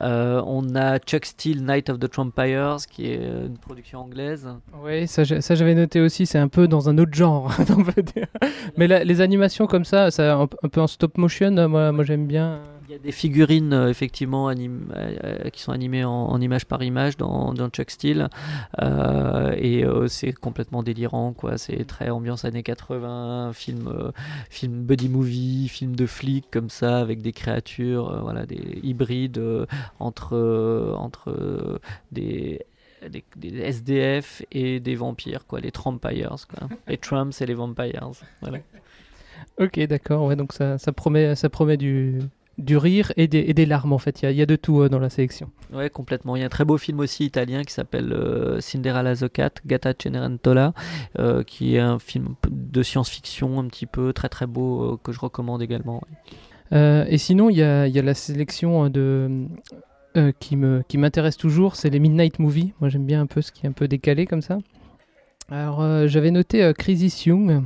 on 0.00 0.74
a 0.74 0.98
Chuck 0.98 1.24
Steele, 1.24 1.64
Night 1.64 1.90
of 1.90 1.98
the 1.98 2.08
Trumpires, 2.08 2.78
qui 2.88 3.06
est 3.06 3.16
une 3.16 3.58
production 3.58 4.00
anglaise. 4.00 4.48
Oui, 4.82 5.06
ça, 5.08 5.24
j'avais 5.24 5.74
noté 5.74 6.00
aussi. 6.00 6.26
C'est 6.26 6.38
un 6.38 6.48
peu 6.48 6.68
dans 6.68 6.88
un 6.88 6.98
autre 6.98 7.14
genre. 7.14 7.52
Mais 8.76 9.04
les 9.04 9.20
animations 9.20 9.66
comme 9.66 9.84
ça, 9.84 10.08
un, 10.18 10.46
peu 10.46 10.80
en 10.80 10.86
stop 10.86 11.18
motion, 11.18 11.68
moi 11.68 12.04
j'aime 12.04 12.26
bien. 12.26 12.60
Il 12.90 12.94
y 12.94 12.96
a 12.96 12.98
des 12.98 13.12
figurines 13.12 13.72
euh, 13.72 13.88
effectivement 13.88 14.48
euh, 14.48 14.54
euh, 14.96 15.48
qui 15.50 15.62
sont 15.62 15.70
animées 15.70 16.02
en, 16.02 16.40
image 16.40 16.66
par 16.66 16.82
image 16.82 17.16
dans, 17.16 17.54
dans 17.54 17.68
Chuck 17.68 17.88
Steel 17.88 18.28
et 18.82 19.84
c'est 20.08 20.32
complètement 20.32 20.82
délirant 20.82 21.32
quoi. 21.32 21.56
C'est 21.56 21.84
très 21.84 22.10
ambiance 22.10 22.44
années 22.44 22.64
80, 22.64 23.52
film, 23.52 24.12
film 24.48 24.82
buddy 24.82 25.08
movie, 25.08 25.68
film 25.68 25.94
de 25.94 26.04
flic 26.04 26.46
comme 26.50 26.68
ça 26.68 26.98
avec 26.98 27.22
des 27.22 27.30
créatures, 27.30 28.22
voilà, 28.22 28.44
des 28.44 28.80
hybrides 28.82 29.40
entre 30.00 30.94
entre 30.98 31.80
des 32.10 32.66
des, 33.08 33.24
SDF 33.60 34.42
et 34.50 34.80
des 34.80 34.96
vampires, 34.96 35.46
quoi, 35.46 35.60
les 35.60 35.70
Trumpires, 35.70 36.36
quoi. 36.48 36.68
les 36.88 36.98
Trumps 36.98 37.40
et 37.40 37.46
les 37.46 37.54
Vampires. 37.54 38.10
Voilà. 38.42 38.58
Ok, 39.58 39.78
d'accord, 39.80 40.24
ouais, 40.24 40.36
donc 40.36 40.52
ça, 40.52 40.76
ça, 40.76 40.92
promet, 40.92 41.34
ça 41.34 41.48
promet 41.48 41.78
du, 41.78 42.18
du 42.60 42.76
rire 42.76 43.12
et 43.16 43.26
des, 43.26 43.40
et 43.40 43.54
des, 43.54 43.66
larmes 43.66 43.92
en 43.92 43.98
fait. 43.98 44.22
Il 44.22 44.30
y, 44.30 44.34
y 44.34 44.42
a, 44.42 44.46
de 44.46 44.56
tout 44.56 44.80
euh, 44.80 44.88
dans 44.88 44.98
la 44.98 45.10
sélection. 45.10 45.50
Ouais, 45.72 45.90
complètement. 45.90 46.36
Il 46.36 46.40
y 46.40 46.42
a 46.42 46.46
un 46.46 46.50
très 46.50 46.64
beau 46.64 46.78
film 46.78 47.00
aussi 47.00 47.24
italien 47.24 47.62
qui 47.64 47.72
s'appelle 47.72 48.12
euh, 48.12 48.60
Cinderella 48.60 49.16
the 49.16 49.28
Cat, 49.28 49.50
Gata 49.66 49.92
Cenerentola, 50.00 50.72
euh, 51.18 51.42
qui 51.42 51.76
est 51.76 51.80
un 51.80 51.98
film 51.98 52.34
de 52.48 52.82
science-fiction 52.82 53.58
un 53.58 53.66
petit 53.66 53.86
peu 53.86 54.12
très 54.12 54.28
très 54.28 54.46
beau 54.46 54.98
que 55.02 55.12
je 55.12 55.20
recommande 55.20 55.62
également. 55.62 56.02
et 56.72 57.18
sinon, 57.18 57.50
il 57.50 57.56
y 57.56 57.62
a, 57.62 57.86
y 57.88 57.98
a, 57.98 58.02
la 58.02 58.14
sélection 58.14 58.88
de 58.88 59.46
qui 60.40 60.56
me 60.56 60.82
qui 60.88 60.98
m'intéresse 60.98 61.36
toujours, 61.36 61.76
c'est 61.76 61.90
les 61.90 61.98
Midnight 61.98 62.38
Movies. 62.38 62.72
Moi, 62.80 62.88
j'aime 62.88 63.06
bien 63.06 63.20
un 63.20 63.26
peu 63.26 63.42
ce 63.42 63.52
qui 63.52 63.66
est 63.66 63.68
un 63.68 63.72
peu 63.72 63.88
décalé 63.88 64.26
comme 64.26 64.42
ça. 64.42 64.58
Alors, 65.50 66.06
j'avais 66.06 66.30
noté 66.30 66.72
Crisis 66.76 67.26
Young 67.26 67.64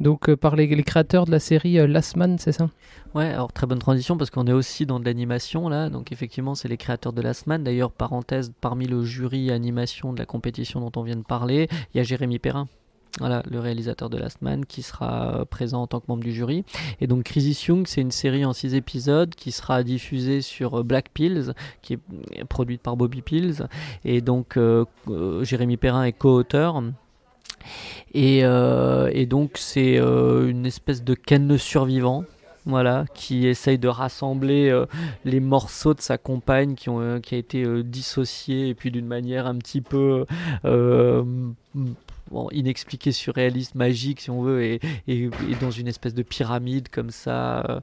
donc 0.00 0.34
par 0.34 0.56
les, 0.56 0.82
créateurs 0.82 1.26
de 1.26 1.30
la 1.30 1.38
série 1.38 1.74
Last 1.86 2.16
Man, 2.16 2.38
c'est 2.38 2.52
ça? 2.52 2.68
Ouais, 3.14 3.26
alors 3.26 3.52
très 3.52 3.66
bonne 3.66 3.78
transition 3.78 4.16
parce 4.16 4.30
qu'on 4.30 4.46
est 4.46 4.52
aussi 4.52 4.86
dans 4.86 4.98
de 5.00 5.04
l'animation 5.04 5.68
là, 5.68 5.90
donc 5.90 6.12
effectivement 6.12 6.54
c'est 6.54 6.68
les 6.68 6.76
créateurs 6.76 7.12
de 7.12 7.22
Last 7.22 7.46
Man. 7.46 7.62
D'ailleurs, 7.62 7.92
parenthèse, 7.92 8.52
parmi 8.60 8.86
le 8.86 9.04
jury 9.04 9.50
animation 9.50 10.12
de 10.12 10.18
la 10.18 10.26
compétition 10.26 10.80
dont 10.80 10.92
on 10.96 11.02
vient 11.02 11.16
de 11.16 11.22
parler, 11.22 11.68
il 11.92 11.98
y 11.98 12.00
a 12.00 12.02
Jérémy 12.02 12.38
Perrin. 12.38 12.68
Voilà, 13.18 13.42
le 13.50 13.58
réalisateur 13.58 14.08
de 14.08 14.16
Last 14.16 14.40
Man 14.40 14.64
qui 14.64 14.82
sera 14.82 15.44
présent 15.50 15.82
en 15.82 15.86
tant 15.88 15.98
que 15.98 16.06
membre 16.08 16.22
du 16.22 16.32
jury. 16.32 16.64
Et 17.00 17.06
donc 17.08 17.24
Crisis 17.24 17.66
Young, 17.66 17.86
c'est 17.86 18.00
une 18.00 18.12
série 18.12 18.44
en 18.44 18.52
six 18.52 18.74
épisodes 18.74 19.34
qui 19.34 19.50
sera 19.50 19.82
diffusée 19.82 20.42
sur 20.42 20.84
Black 20.84 21.10
Pills, 21.12 21.52
qui 21.82 21.94
est 21.94 22.44
produite 22.44 22.82
par 22.82 22.96
Bobby 22.96 23.22
Pills. 23.22 23.66
Et 24.04 24.20
donc 24.20 24.56
euh, 24.56 24.84
euh, 25.08 25.42
Jérémy 25.42 25.76
Perrin 25.76 26.04
est 26.04 26.12
co-auteur. 26.12 26.82
Et, 28.14 28.40
euh, 28.44 29.10
et, 29.12 29.26
donc 29.26 29.52
c'est 29.54 29.96
une 29.96 30.66
espèce 30.66 31.04
de 31.04 31.16
le 31.30 31.58
survivant 31.58 32.24
voilà, 32.66 33.04
qui 33.14 33.46
essaye 33.46 33.78
de 33.78 33.88
rassembler 33.88 34.68
euh, 34.68 34.86
les 35.24 35.40
morceaux 35.40 35.94
de 35.94 36.00
sa 36.00 36.18
compagne 36.18 36.74
qui 36.74 36.88
ont 36.88 37.00
euh, 37.00 37.18
qui 37.18 37.34
a 37.34 37.38
été 37.38 37.62
euh, 37.64 37.82
dissociés 37.82 38.68
et 38.68 38.74
puis 38.74 38.90
d'une 38.90 39.06
manière 39.06 39.46
un 39.46 39.56
petit 39.56 39.80
peu 39.80 40.26
inexpliqué, 42.52 43.12
surréaliste, 43.12 43.74
magique, 43.74 44.20
si 44.20 44.30
on 44.30 44.42
veut, 44.42 44.62
et, 44.62 44.80
dans 45.60 45.70
une 45.70 45.88
espèce 45.88 46.14
de 46.14 46.22
pyramide 46.22 46.88
comme 46.88 47.10
ça, 47.10 47.82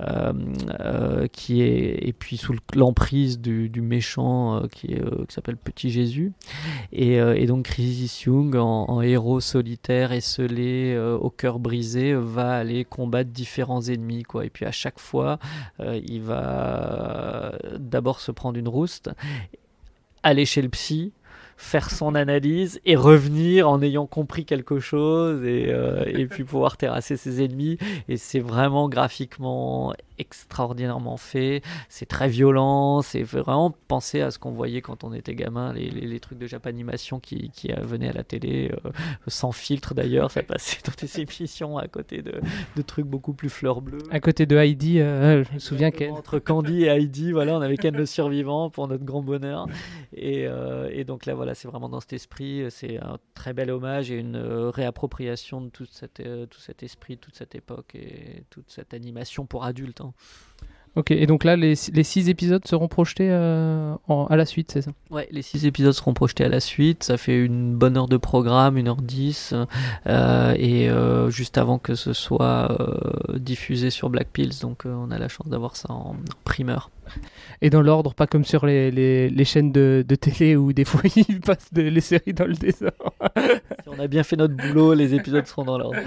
euh, 0.00 0.32
euh, 0.80 1.26
qui 1.28 1.62
est, 1.62 2.06
et 2.06 2.12
puis 2.12 2.36
sous 2.36 2.54
l'emprise 2.74 3.40
du, 3.40 3.70
méchant 3.80 4.56
euh, 4.56 4.66
qui, 4.68 4.96
s'appelle 5.28 5.56
Petit 5.56 5.90
Jésus. 5.90 6.32
Et, 6.92 7.46
donc 7.46 7.66
Crisis 7.66 8.24
Young, 8.24 8.56
en, 8.56 8.86
en, 8.88 9.00
héros 9.02 9.40
solitaire, 9.40 10.12
esselé, 10.12 10.98
au 10.98 11.30
cœur 11.30 11.58
brisé, 11.58 12.14
va 12.14 12.56
aller 12.56 12.84
combattre 12.84 13.30
différents 13.30 13.82
ennemis, 13.82 14.22
quoi. 14.24 14.44
Et 14.44 14.50
puis 14.50 14.64
à 14.64 14.72
chaque 14.72 14.98
fois, 14.98 15.38
il 15.80 16.20
va 16.22 17.52
d'abord 17.78 18.20
se 18.20 18.32
prendre 18.32 18.58
une 18.58 18.68
rouste 18.68 19.10
aller 20.26 20.44
chez 20.44 20.60
le 20.60 20.68
psy, 20.68 21.12
faire 21.56 21.90
son 21.90 22.14
analyse 22.14 22.80
et 22.84 22.96
revenir 22.96 23.68
en 23.68 23.80
ayant 23.82 24.06
compris 24.06 24.44
quelque 24.44 24.78
chose 24.78 25.44
et, 25.44 25.66
euh, 25.68 26.04
et 26.06 26.26
puis 26.30 26.44
pouvoir 26.44 26.76
terrasser 26.76 27.16
ses 27.16 27.42
ennemis. 27.42 27.78
Et 28.08 28.16
c'est 28.16 28.40
vraiment 28.40 28.88
graphiquement 28.88 29.94
extraordinairement 30.18 31.16
fait, 31.16 31.62
c'est 31.88 32.06
très 32.06 32.28
violent, 32.28 33.02
c'est 33.02 33.22
vraiment 33.22 33.74
penser 33.88 34.20
à 34.20 34.30
ce 34.30 34.38
qu'on 34.38 34.52
voyait 34.52 34.80
quand 34.80 35.04
on 35.04 35.12
était 35.12 35.34
gamin, 35.34 35.72
les, 35.72 35.90
les, 35.90 36.20
trucs 36.20 36.38
de 36.38 36.46
Japanimation 36.46 37.20
qui, 37.20 37.50
qui 37.50 37.70
venaient 37.82 38.08
à 38.08 38.12
la 38.12 38.24
télé, 38.24 38.72
euh, 38.72 38.90
sans 39.26 39.52
filtre 39.52 39.94
d'ailleurs, 39.94 40.30
ça 40.30 40.42
passait 40.42 40.78
dans 40.84 40.92
des 40.98 41.20
émissions 41.40 41.78
à 41.78 41.86
côté 41.86 42.22
de, 42.22 42.40
de 42.76 42.82
trucs 42.82 43.06
beaucoup 43.06 43.34
plus 43.34 43.50
fleurs 43.50 43.80
bleues. 43.80 43.98
À 44.10 44.20
côté 44.20 44.46
de 44.46 44.56
Heidi, 44.56 45.00
euh, 45.00 45.44
je 45.44 45.54
me 45.54 45.58
souviens 45.58 45.90
qu'elle... 45.90 46.12
Entre 46.12 46.38
Candy 46.38 46.84
et 46.84 46.88
Heidi, 46.88 47.32
voilà, 47.32 47.56
on 47.56 47.60
avait 47.60 47.76
Ken 47.76 47.94
le 47.94 48.06
survivant 48.06 48.70
pour 48.70 48.88
notre 48.88 49.04
grand 49.04 49.22
bonheur. 49.22 49.66
Et, 50.14 50.46
euh, 50.46 50.88
et 50.92 51.04
donc 51.04 51.26
là, 51.26 51.34
voilà, 51.34 51.45
c'est 51.54 51.68
vraiment 51.68 51.88
dans 51.88 52.00
cet 52.00 52.12
esprit, 52.12 52.66
c'est 52.70 52.98
un 52.98 53.18
très 53.34 53.52
bel 53.52 53.70
hommage 53.70 54.10
et 54.10 54.18
une 54.18 54.36
réappropriation 54.36 55.60
de 55.60 55.68
tout, 55.68 55.86
cette, 55.90 56.22
tout 56.50 56.60
cet 56.60 56.82
esprit, 56.82 57.18
toute 57.18 57.36
cette 57.36 57.54
époque 57.54 57.94
et 57.94 58.44
toute 58.50 58.70
cette 58.70 58.94
animation 58.94 59.46
pour 59.46 59.64
adultes. 59.64 60.00
Hein. 60.00 60.12
Ok, 60.96 61.10
et 61.10 61.26
donc 61.26 61.44
là, 61.44 61.56
les, 61.56 61.74
les 61.92 62.02
six 62.02 62.30
épisodes 62.30 62.66
seront 62.66 62.88
projetés 62.88 63.28
euh, 63.30 63.94
à 64.08 64.36
la 64.36 64.46
suite, 64.46 64.70
c'est 64.72 64.80
ça? 64.80 64.92
Ouais, 65.10 65.28
les 65.30 65.42
six 65.42 65.66
épisodes 65.66 65.92
seront 65.92 66.14
projetés 66.14 66.42
à 66.44 66.48
la 66.48 66.58
suite. 66.58 67.04
Ça 67.04 67.18
fait 67.18 67.38
une 67.38 67.76
bonne 67.76 67.98
heure 67.98 68.08
de 68.08 68.16
programme, 68.16 68.78
une 68.78 68.88
heure 68.88 69.02
dix. 69.02 69.52
Euh, 70.06 70.54
et 70.56 70.88
euh, 70.88 71.28
juste 71.28 71.58
avant 71.58 71.78
que 71.78 71.94
ce 71.94 72.14
soit 72.14 72.78
diffusé 73.34 73.90
sur 73.90 74.08
Black 74.08 74.28
Pills, 74.32 74.58
donc 74.62 74.84
on 74.86 75.10
a 75.10 75.18
la 75.18 75.28
chance 75.28 75.48
d'avoir 75.48 75.76
ça 75.76 75.92
en, 75.92 76.16
primeur. 76.44 76.90
Et 77.60 77.68
dans 77.68 77.82
l'ordre, 77.82 78.14
pas 78.14 78.26
comme 78.26 78.46
sur 78.46 78.64
les, 78.64 78.90
les, 78.90 79.28
les 79.28 79.44
chaînes 79.44 79.72
de, 79.72 80.02
de, 80.06 80.14
télé 80.14 80.56
où 80.56 80.72
des 80.72 80.86
fois 80.86 81.02
ils 81.16 81.40
passent 81.40 81.68
les 81.74 82.00
séries 82.00 82.32
dans 82.32 82.46
le 82.46 82.54
désordre. 82.54 83.12
si 83.82 83.88
on 83.88 83.98
a 84.00 84.06
bien 84.06 84.22
fait 84.22 84.36
notre 84.36 84.54
boulot, 84.54 84.94
les 84.94 85.14
épisodes 85.14 85.46
seront 85.46 85.64
dans 85.64 85.76
l'ordre. 85.76 85.98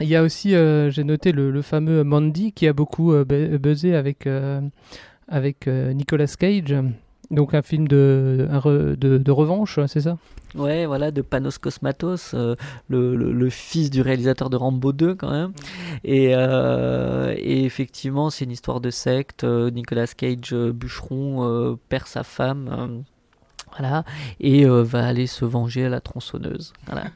Il 0.00 0.08
y 0.08 0.16
a 0.16 0.22
aussi, 0.22 0.54
euh, 0.54 0.90
j'ai 0.90 1.04
noté 1.04 1.32
le, 1.32 1.62
fameux 1.62 2.04
Mandy 2.04 2.52
qui 2.52 2.66
a 2.66 2.72
beaucoup 2.72 3.12
euh, 3.12 3.24
buzzé 3.24 3.94
avec, 3.94 4.26
euh, 4.26 4.60
avec 5.28 5.66
Nicolas 5.66 6.26
Cage. 6.38 6.74
Donc 7.30 7.54
un 7.54 7.62
film 7.62 7.88
de, 7.88 8.46
de, 9.00 9.30
revanche, 9.32 9.80
c'est 9.88 10.02
ça? 10.02 10.16
Ouais, 10.54 10.86
voilà, 10.86 11.10
de 11.10 11.22
Panos 11.22 11.58
Cosmatos, 11.58 12.36
le, 12.88 13.50
fils 13.50 13.90
du 13.90 14.00
réalisateur 14.00 14.48
de 14.48 14.56
Rambo 14.56 14.92
2 14.92 15.14
quand 15.16 15.30
même. 15.30 15.52
Et, 16.04 16.32
et 16.32 17.64
effectivement, 17.64 18.30
c'est 18.30 18.44
une 18.44 18.52
histoire 18.52 18.80
de 18.80 18.90
secte. 18.90 19.44
Nicolas 19.44 20.06
Cage, 20.06 20.54
bûcheron, 20.54 21.78
perd 21.88 22.06
sa 22.06 22.22
femme 22.22 23.02
voilà, 23.78 24.04
et 24.40 24.64
euh, 24.64 24.82
va 24.82 25.06
aller 25.06 25.26
se 25.26 25.44
venger 25.44 25.86
à 25.86 25.88
la 25.88 26.00
tronçonneuse. 26.00 26.72
Voilà. 26.86 27.10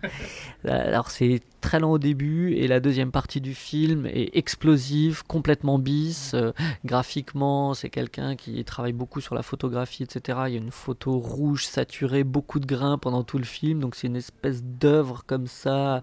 Alors 0.64 1.10
c'est 1.10 1.40
très 1.60 1.78
lent 1.78 1.92
au 1.92 1.98
début 1.98 2.54
et 2.54 2.66
la 2.66 2.80
deuxième 2.80 3.10
partie 3.10 3.40
du 3.40 3.54
film 3.54 4.06
est 4.06 4.36
explosive, 4.36 5.22
complètement 5.26 5.78
bis. 5.78 6.32
Euh, 6.34 6.52
graphiquement, 6.84 7.74
c'est 7.74 7.90
quelqu'un 7.90 8.36
qui 8.36 8.62
travaille 8.64 8.92
beaucoup 8.92 9.20
sur 9.20 9.34
la 9.34 9.42
photographie, 9.42 10.02
etc. 10.02 10.38
Il 10.48 10.52
y 10.52 10.56
a 10.56 10.60
une 10.60 10.70
photo 10.70 11.18
rouge 11.18 11.64
saturée, 11.66 12.24
beaucoup 12.24 12.60
de 12.60 12.66
grains 12.66 12.98
pendant 12.98 13.22
tout 13.22 13.38
le 13.38 13.44
film, 13.44 13.80
donc 13.80 13.94
c'est 13.94 14.06
une 14.06 14.16
espèce 14.16 14.62
d'œuvre 14.62 15.22
comme 15.26 15.46
ça, 15.46 16.02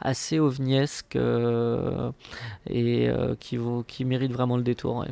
assez 0.00 0.38
ovniesque 0.38 1.16
euh, 1.16 2.10
et 2.68 3.08
qui, 3.40 3.56
vaut, 3.56 3.84
qui 3.86 4.04
mérite 4.04 4.32
vraiment 4.32 4.56
le 4.56 4.62
détour. 4.62 5.04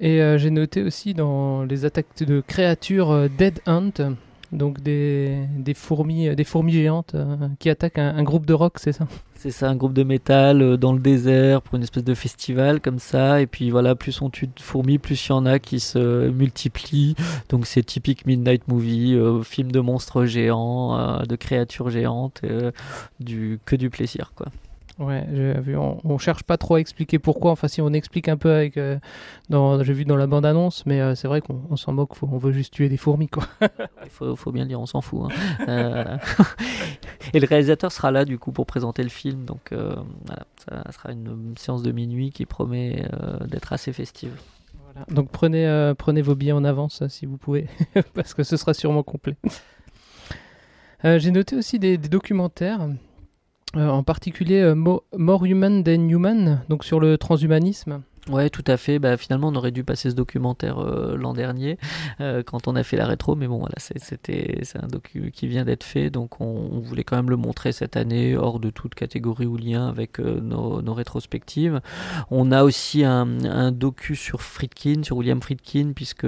Et 0.00 0.20
j'ai 0.38 0.50
noté 0.50 0.82
aussi 0.82 1.12
dans 1.12 1.64
les 1.64 1.84
attaques 1.84 2.22
de 2.22 2.40
créatures 2.40 3.28
Dead 3.30 3.60
Hunt, 3.66 4.14
donc 4.52 4.80
des, 4.80 5.46
des, 5.56 5.74
fourmis, 5.74 6.34
des 6.34 6.44
fourmis 6.44 6.72
géantes 6.72 7.14
euh, 7.14 7.36
qui 7.58 7.68
attaquent 7.68 7.98
un, 7.98 8.22
groupe 8.22 8.46
de 8.46 8.54
rock, 8.54 8.78
c'est 8.78 8.92
ça? 8.92 9.06
C'est 9.34 9.50
ça, 9.50 9.68
un 9.68 9.76
groupe 9.76 9.92
de 9.92 10.02
métal 10.02 10.62
euh, 10.62 10.76
dans 10.76 10.92
le 10.92 11.00
désert 11.00 11.62
pour 11.62 11.76
une 11.76 11.82
espèce 11.82 12.04
de 12.04 12.14
festival 12.14 12.80
comme 12.80 12.98
ça. 12.98 13.40
Et 13.40 13.46
puis 13.46 13.70
voilà, 13.70 13.94
plus 13.94 14.20
on 14.22 14.30
tue 14.30 14.46
de 14.46 14.60
fourmis, 14.60 14.98
plus 14.98 15.26
il 15.26 15.30
y 15.30 15.32
en 15.32 15.46
a 15.46 15.58
qui 15.58 15.80
se 15.80 16.28
multiplient. 16.28 17.14
Donc 17.48 17.66
c'est 17.66 17.82
typique 17.82 18.26
Midnight 18.26 18.66
Movie, 18.68 19.14
euh, 19.14 19.42
film 19.42 19.70
de 19.70 19.80
monstres 19.80 20.24
géants, 20.24 21.22
de 21.24 21.36
créatures 21.36 21.90
géantes, 21.90 22.42
du, 23.20 23.60
que 23.64 23.76
du 23.76 23.90
plaisir 23.90 24.32
quoi. 24.34 24.46
Ouais, 24.98 25.24
vu, 25.60 25.76
on, 25.76 26.00
on, 26.02 26.18
cherche 26.18 26.42
pas 26.42 26.56
trop 26.56 26.74
à 26.74 26.80
expliquer 26.80 27.20
pourquoi. 27.20 27.52
Enfin, 27.52 27.68
si 27.68 27.80
on 27.80 27.92
explique 27.92 28.28
un 28.28 28.36
peu 28.36 28.50
avec, 28.50 28.76
euh, 28.76 28.98
dans, 29.48 29.80
j'ai 29.84 29.92
vu 29.92 30.04
dans 30.04 30.16
la 30.16 30.26
bande 30.26 30.44
annonce, 30.44 30.84
mais 30.86 31.00
euh, 31.00 31.14
c'est 31.14 31.28
vrai 31.28 31.40
qu'on 31.40 31.76
s'en 31.76 31.92
moque. 31.92 32.20
on 32.20 32.36
veut 32.36 32.50
juste 32.50 32.74
tuer 32.74 32.88
des 32.88 32.96
fourmis, 32.96 33.28
quoi. 33.28 33.44
Il 34.04 34.10
faut, 34.10 34.34
faut, 34.34 34.50
bien 34.50 34.64
le 34.64 34.68
dire, 34.68 34.80
on 34.80 34.86
s'en 34.86 35.00
fout. 35.00 35.30
Hein. 35.30 35.66
Euh, 35.68 36.16
et 37.32 37.38
le 37.38 37.46
réalisateur 37.46 37.92
sera 37.92 38.10
là 38.10 38.24
du 38.24 38.38
coup 38.38 38.50
pour 38.50 38.66
présenter 38.66 39.04
le 39.04 39.08
film, 39.08 39.44
donc 39.44 39.72
voilà, 39.72 40.46
ça 40.56 40.90
sera 40.90 41.12
une 41.12 41.54
séance 41.56 41.84
de 41.84 41.92
minuit 41.92 42.30
qui 42.30 42.44
promet 42.44 43.04
d'être 43.46 43.72
assez 43.72 43.92
festive. 43.92 44.32
Voilà. 44.84 45.06
Donc 45.10 45.30
prenez, 45.30 45.92
prenez 45.96 46.22
vos 46.22 46.34
billets 46.34 46.52
en 46.52 46.64
avance 46.64 47.06
si 47.06 47.24
vous 47.24 47.36
pouvez, 47.36 47.68
parce 48.14 48.34
que 48.34 48.42
ce 48.42 48.56
sera 48.56 48.74
sûrement 48.74 49.04
complet. 49.04 49.36
j'ai 51.04 51.30
noté 51.30 51.54
aussi 51.54 51.78
des, 51.78 51.98
des 51.98 52.08
documentaires. 52.08 52.88
Euh, 53.76 53.88
en 53.88 54.02
particulier 54.02 54.60
euh, 54.60 54.74
More 54.74 55.44
Human 55.44 55.84
Than 55.84 56.08
Human, 56.08 56.62
donc 56.68 56.84
sur 56.84 57.00
le 57.00 57.18
transhumanisme. 57.18 58.02
Ouais, 58.28 58.50
tout 58.50 58.64
à 58.66 58.76
fait. 58.76 58.98
Bah, 58.98 59.16
finalement, 59.16 59.48
on 59.48 59.54
aurait 59.54 59.70
dû 59.70 59.84
passer 59.84 60.10
ce 60.10 60.14
documentaire 60.14 60.78
euh, 60.78 61.16
l'an 61.16 61.32
dernier 61.32 61.78
euh, 62.20 62.42
quand 62.42 62.68
on 62.68 62.76
a 62.76 62.82
fait 62.82 62.98
la 62.98 63.06
rétro, 63.06 63.34
mais 63.36 63.46
bon, 63.46 63.58
voilà, 63.58 63.76
c'était 63.78 64.60
c'est 64.64 64.78
un 64.78 64.86
docu 64.86 65.30
qui 65.32 65.46
vient 65.46 65.64
d'être 65.64 65.84
fait, 65.84 66.10
donc 66.10 66.40
on, 66.40 66.78
voulait 66.80 67.04
quand 67.04 67.16
même 67.16 67.30
le 67.30 67.36
montrer 67.36 67.72
cette 67.72 67.96
année, 67.96 68.36
hors 68.36 68.60
de 68.60 68.68
toute 68.68 68.94
catégorie 68.94 69.46
ou 69.46 69.56
lien 69.56 69.88
avec 69.88 70.20
euh, 70.20 70.40
nos, 70.40 70.82
nos, 70.82 70.92
rétrospectives. 70.92 71.80
On 72.30 72.52
a 72.52 72.64
aussi 72.64 73.02
un, 73.02 73.44
un, 73.44 73.72
docu 73.72 74.14
sur 74.14 74.42
Friedkin, 74.42 75.02
sur 75.02 75.16
William 75.16 75.40
Friedkin, 75.40 75.92
puisque 75.94 76.26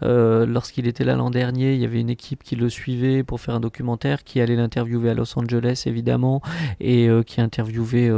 lorsqu'il 0.00 0.88
était 0.88 1.04
là 1.04 1.14
l'an 1.14 1.30
dernier, 1.30 1.74
il 1.74 1.80
y 1.80 1.84
avait 1.84 2.00
une 2.00 2.10
équipe 2.10 2.42
qui 2.42 2.56
le 2.56 2.68
suivait 2.68 3.22
pour 3.22 3.40
faire 3.40 3.54
un 3.54 3.60
documentaire, 3.60 4.24
qui 4.24 4.40
allait 4.40 4.56
l'interviewer 4.56 5.10
à 5.10 5.14
Los 5.14 5.38
Angeles 5.38 5.84
évidemment, 5.86 6.42
et 6.80 7.08
qui 7.26 7.40
interviewait 7.40 8.10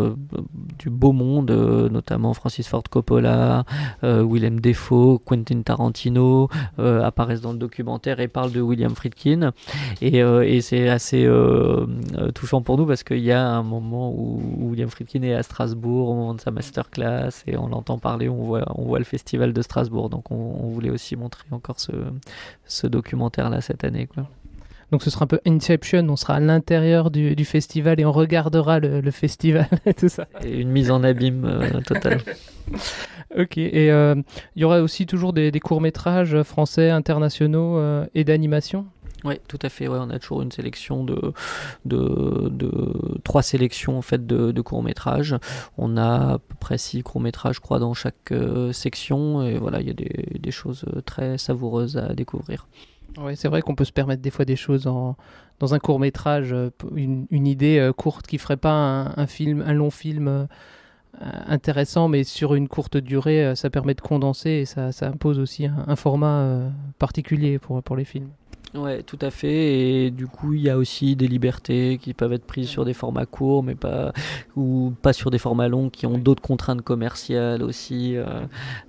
du 0.78 0.90
beau 0.90 1.12
monde, 1.12 1.50
notamment 1.50 2.32
Francis 2.34 2.66
Ford 2.66 2.84
Coppola, 2.94 3.64
euh, 4.04 4.24
Willem 4.24 4.60
Defoe, 4.60 5.18
Quentin 5.24 5.62
Tarantino 5.62 6.48
euh, 6.78 7.02
apparaissent 7.02 7.40
dans 7.40 7.50
le 7.50 7.58
documentaire 7.58 8.20
et 8.20 8.28
parlent 8.28 8.52
de 8.52 8.60
William 8.60 8.94
Friedkin. 8.94 9.50
Et, 10.00 10.22
euh, 10.22 10.60
c'est 10.60 10.88
assez 10.88 11.28
touchant 12.34 12.62
pour 12.62 12.78
nous 12.78 12.86
parce 12.86 13.02
qu'il 13.02 13.18
y 13.18 13.32
a 13.32 13.44
un 13.44 13.64
moment 13.64 14.12
où, 14.12 14.40
William 14.70 14.88
Friedkin 14.88 15.22
est 15.22 15.34
à 15.34 15.42
Strasbourg 15.42 16.08
au 16.10 16.14
moment 16.14 16.34
de 16.34 16.40
sa 16.40 16.52
masterclass 16.52 17.30
et 17.48 17.56
on 17.56 17.66
l'entend 17.66 17.98
parler, 17.98 18.28
on 18.28 18.44
voit, 18.44 18.98
le 18.98 19.04
festival 19.04 19.52
de 19.52 19.62
Strasbourg. 19.62 20.08
Donc 20.08 20.30
on, 20.30 20.70
voulait 20.70 20.90
aussi 20.90 21.16
montrer 21.16 21.46
encore 21.50 21.80
ce, 21.80 21.92
ce 22.66 22.86
documentaire-là 22.86 23.60
cette 23.60 23.82
année. 23.82 24.06
Quoi. 24.06 24.24
Donc 24.94 25.02
ce 25.02 25.10
sera 25.10 25.24
un 25.24 25.26
peu 25.26 25.40
Inception, 25.44 26.06
on 26.08 26.14
sera 26.14 26.36
à 26.36 26.40
l'intérieur 26.40 27.10
du, 27.10 27.44
festival 27.44 27.98
et 27.98 28.04
on 28.04 28.12
regardera 28.12 28.78
le, 28.78 29.10
festival 29.10 29.66
et 29.86 29.92
tout 29.92 30.08
ça. 30.08 30.28
Et 30.44 30.60
une 30.60 30.70
mise 30.70 30.92
en 30.92 31.02
abîme 31.02 31.44
euh, 31.44 31.80
totale. 31.80 32.20
ok, 33.36 33.58
et 33.58 33.88
il 33.88 34.22
y 34.54 34.64
aura 34.64 34.82
aussi 34.82 35.06
toujours 35.06 35.32
des, 35.32 35.50
courts-métrages 35.58 36.44
français, 36.44 36.90
internationaux 36.90 37.76
et 38.14 38.22
d'animation? 38.22 38.86
Oui, 39.24 39.40
tout 39.48 39.58
à 39.62 39.68
fait. 39.68 39.88
Ouais, 39.88 39.98
on 40.00 40.10
a 40.10 40.20
toujours 40.20 40.42
une 40.42 40.52
sélection 40.52 41.02
de, 41.02 41.32
de, 41.86 42.48
de 42.50 43.18
trois 43.24 43.42
sélections 43.42 43.98
en 43.98 44.02
fait 44.02 44.26
de, 44.26 44.60
courts 44.60 44.84
métrages. 44.84 45.34
On 45.76 45.96
a 45.96 46.34
à 46.34 46.38
peu 46.38 46.54
près 46.60 46.78
six 46.78 47.02
courts 47.02 47.20
métrages, 47.20 47.56
je 47.56 47.60
crois, 47.60 47.80
dans 47.80 47.94
chaque 47.94 48.30
euh, 48.30 48.70
section. 48.70 49.42
Et 49.42 49.58
voilà, 49.58 49.80
il 49.80 49.88
y 49.88 49.90
a 49.90 49.94
des, 49.94 50.38
des, 50.38 50.50
choses 50.52 50.84
très 51.04 51.36
savoureuses 51.36 51.96
à 51.96 52.14
découvrir. 52.14 52.68
Oui, 53.18 53.36
c'est 53.36 53.48
vrai 53.48 53.62
qu'on 53.62 53.74
peut 53.74 53.84
se 53.84 53.92
permettre 53.92 54.22
des 54.22 54.30
fois 54.30 54.44
des 54.44 54.56
choses 54.56 54.86
en, 54.86 55.16
dans 55.60 55.74
un 55.74 55.78
court 55.78 56.00
métrage, 56.00 56.52
euh, 56.52 56.70
une, 56.94 57.26
une 57.30 57.46
idée 57.46 57.78
euh, 57.78 57.92
courte 57.92 58.26
qui 58.26 58.38
ferait 58.38 58.56
pas 58.56 59.12
un, 59.16 59.26
film, 59.26 59.62
un 59.66 59.72
long 59.72 59.90
film 59.90 60.48
intéressant, 61.20 62.08
mais 62.08 62.24
sur 62.24 62.54
une 62.54 62.66
courte 62.66 62.96
durée, 62.96 63.54
ça 63.54 63.70
permet 63.70 63.94
de 63.94 64.00
condenser 64.00 64.50
et 64.50 64.64
ça, 64.64 64.90
ça 64.90 65.06
impose 65.06 65.38
aussi 65.38 65.66
un, 65.66 65.84
un 65.86 65.94
format 65.94 66.72
particulier 66.98 67.60
pour, 67.60 67.82
pour 67.84 67.94
les 67.94 68.04
films. 68.04 68.30
Ouais, 68.74 69.04
tout 69.04 69.18
à 69.20 69.30
fait. 69.30 70.06
Et 70.06 70.10
du 70.10 70.26
coup, 70.26 70.52
il 70.52 70.62
y 70.62 70.68
a 70.68 70.76
aussi 70.76 71.14
des 71.14 71.28
libertés 71.28 71.96
qui 72.00 72.12
peuvent 72.12 72.32
être 72.32 72.44
prises 72.44 72.68
sur 72.68 72.84
des 72.84 72.92
formats 72.92 73.24
courts, 73.24 73.62
mais 73.62 73.76
pas 73.76 74.12
ou 74.56 74.92
pas 75.00 75.12
sur 75.12 75.30
des 75.30 75.38
formats 75.38 75.68
longs 75.68 75.90
qui 75.90 76.06
ont 76.06 76.18
d'autres 76.18 76.42
contraintes 76.42 76.82
commerciales 76.82 77.62
aussi. 77.62 78.16
Euh, 78.16 78.24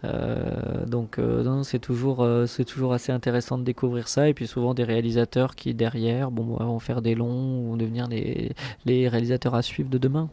euh, 0.03 0.85
donc, 0.87 1.19
euh, 1.19 1.61
c'est 1.61 1.77
toujours 1.77 2.27
c'est 2.47 2.65
toujours 2.65 2.93
assez 2.93 3.11
intéressant 3.11 3.59
de 3.59 3.63
découvrir 3.63 4.07
ça. 4.07 4.27
Et 4.27 4.33
puis 4.33 4.47
souvent 4.47 4.73
des 4.73 4.83
réalisateurs 4.83 5.55
qui 5.55 5.75
derrière, 5.75 6.31
bon, 6.31 6.57
vont 6.57 6.79
faire 6.79 7.03
des 7.03 7.13
longs 7.13 7.69
ou 7.71 7.77
devenir 7.77 8.07
les, 8.07 8.53
les 8.85 9.07
réalisateurs 9.07 9.53
à 9.53 9.61
suivre 9.61 9.89
de 9.89 9.99
demain. 9.99 10.29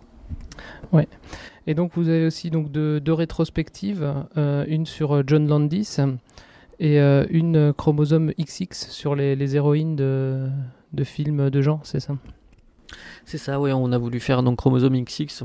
Ouais. 0.93 1.09
Et 1.67 1.75
donc 1.75 1.93
vous 1.95 2.09
avez 2.09 2.25
aussi 2.25 2.51
donc 2.51 2.73
deux, 2.73 3.01
deux 3.01 3.13
rétrospectives, 3.13 4.11
une 4.37 4.87
sur 4.87 5.27
John 5.27 5.47
Landis 5.47 5.99
et 6.83 7.01
euh, 7.01 7.25
une 7.31 7.73
chromosome 7.73 8.33
XX 8.33 8.91
sur 8.91 9.15
les, 9.15 9.55
héroïnes 9.55 9.95
de, 9.95 10.51
films 11.05 11.49
de 11.49 11.63
genre, 11.63 11.81
c'est 11.85 12.01
ça? 12.01 12.17
C'est 13.25 13.39
ça, 13.39 13.61
oui, 13.61 13.71
on 13.73 13.93
a 13.93 13.99
voulu 13.99 14.19
faire 14.19 14.43
donc 14.43 14.59
chromosome 14.59 15.01
XX, 15.05 15.45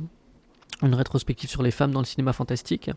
une 0.82 0.96
rétrospective 0.96 1.48
sur 1.48 1.62
les 1.62 1.70
femmes 1.70 1.92
dans 1.92 2.00
le 2.00 2.06
cinéma 2.06 2.34
fantastique. 2.34 2.90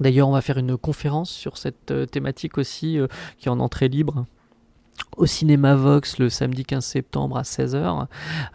D'ailleurs, 0.00 0.28
on 0.28 0.32
va 0.32 0.40
faire 0.40 0.58
une 0.58 0.76
conférence 0.76 1.30
sur 1.30 1.56
cette 1.56 1.92
euh, 1.92 2.04
thématique 2.04 2.58
aussi, 2.58 2.98
euh, 2.98 3.06
qui 3.38 3.46
est 3.46 3.50
en 3.50 3.60
entrée 3.60 3.88
libre, 3.88 4.26
au 5.16 5.26
cinéma 5.26 5.74
Vox 5.74 6.18
le 6.18 6.28
samedi 6.28 6.64
15 6.64 6.84
septembre 6.84 7.36
à 7.36 7.42
16h. 7.42 8.06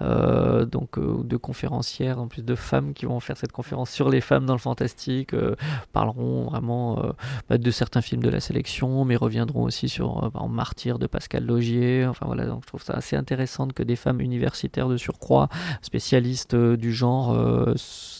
Euh, 0.01 0.65
donc 0.65 0.97
euh, 0.97 1.21
deux 1.23 1.37
conférencières, 1.37 2.19
en 2.19 2.27
plus 2.27 2.43
de 2.43 2.55
femmes 2.55 2.93
qui 2.93 3.05
vont 3.05 3.19
faire 3.19 3.37
cette 3.37 3.51
conférence 3.51 3.91
sur 3.91 4.09
les 4.09 4.21
femmes 4.21 4.45
dans 4.45 4.53
le 4.53 4.59
fantastique, 4.59 5.33
euh, 5.33 5.55
parleront 5.93 6.45
vraiment 6.45 7.01
bah, 7.49 7.57
de 7.57 7.71
certains 7.71 8.01
films 8.01 8.23
de 8.23 8.29
la 8.29 8.39
sélection, 8.39 9.05
mais 9.05 9.15
reviendront 9.15 9.63
aussi 9.63 9.89
sur 9.89 10.31
Martyr 10.49 10.99
de 10.99 11.07
Pascal 11.07 11.45
Logier. 11.45 12.05
Enfin 12.07 12.25
voilà, 12.25 12.45
donc 12.45 12.63
je 12.63 12.67
trouve 12.67 12.83
ça 12.83 12.93
assez 12.93 13.15
intéressant 13.15 13.67
que 13.67 13.83
des 13.83 13.95
femmes 13.95 14.21
universitaires 14.21 14.87
de 14.87 14.97
surcroît, 14.97 15.49
spécialistes 15.81 16.55
du 16.55 16.93
genre, 16.93 17.35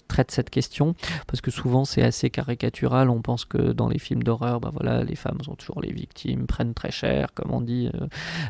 traitent 0.08 0.32
cette 0.32 0.50
question, 0.50 0.96
parce 1.28 1.42
que 1.42 1.52
souvent 1.52 1.86
c'est 1.86 2.04
assez 2.04 2.30
caricatural. 2.30 3.10
On 3.10 3.22
pense 3.22 3.46
que 3.46 3.74
dans 3.74 3.90
les 3.90 4.00
films 4.00 4.24
d'horreur, 4.24 4.60
bah 4.60 4.72
voilà, 4.74 5.03
les 5.03 5.16
femmes 5.16 5.40
sont 5.44 5.56
toujours 5.56 5.82
les 5.82 5.92
victimes, 5.92 6.46
prennent 6.48 6.74
très 6.74 6.92
cher, 6.92 7.34
comme 7.34 7.51
on 7.51 7.62
dit 7.62 7.90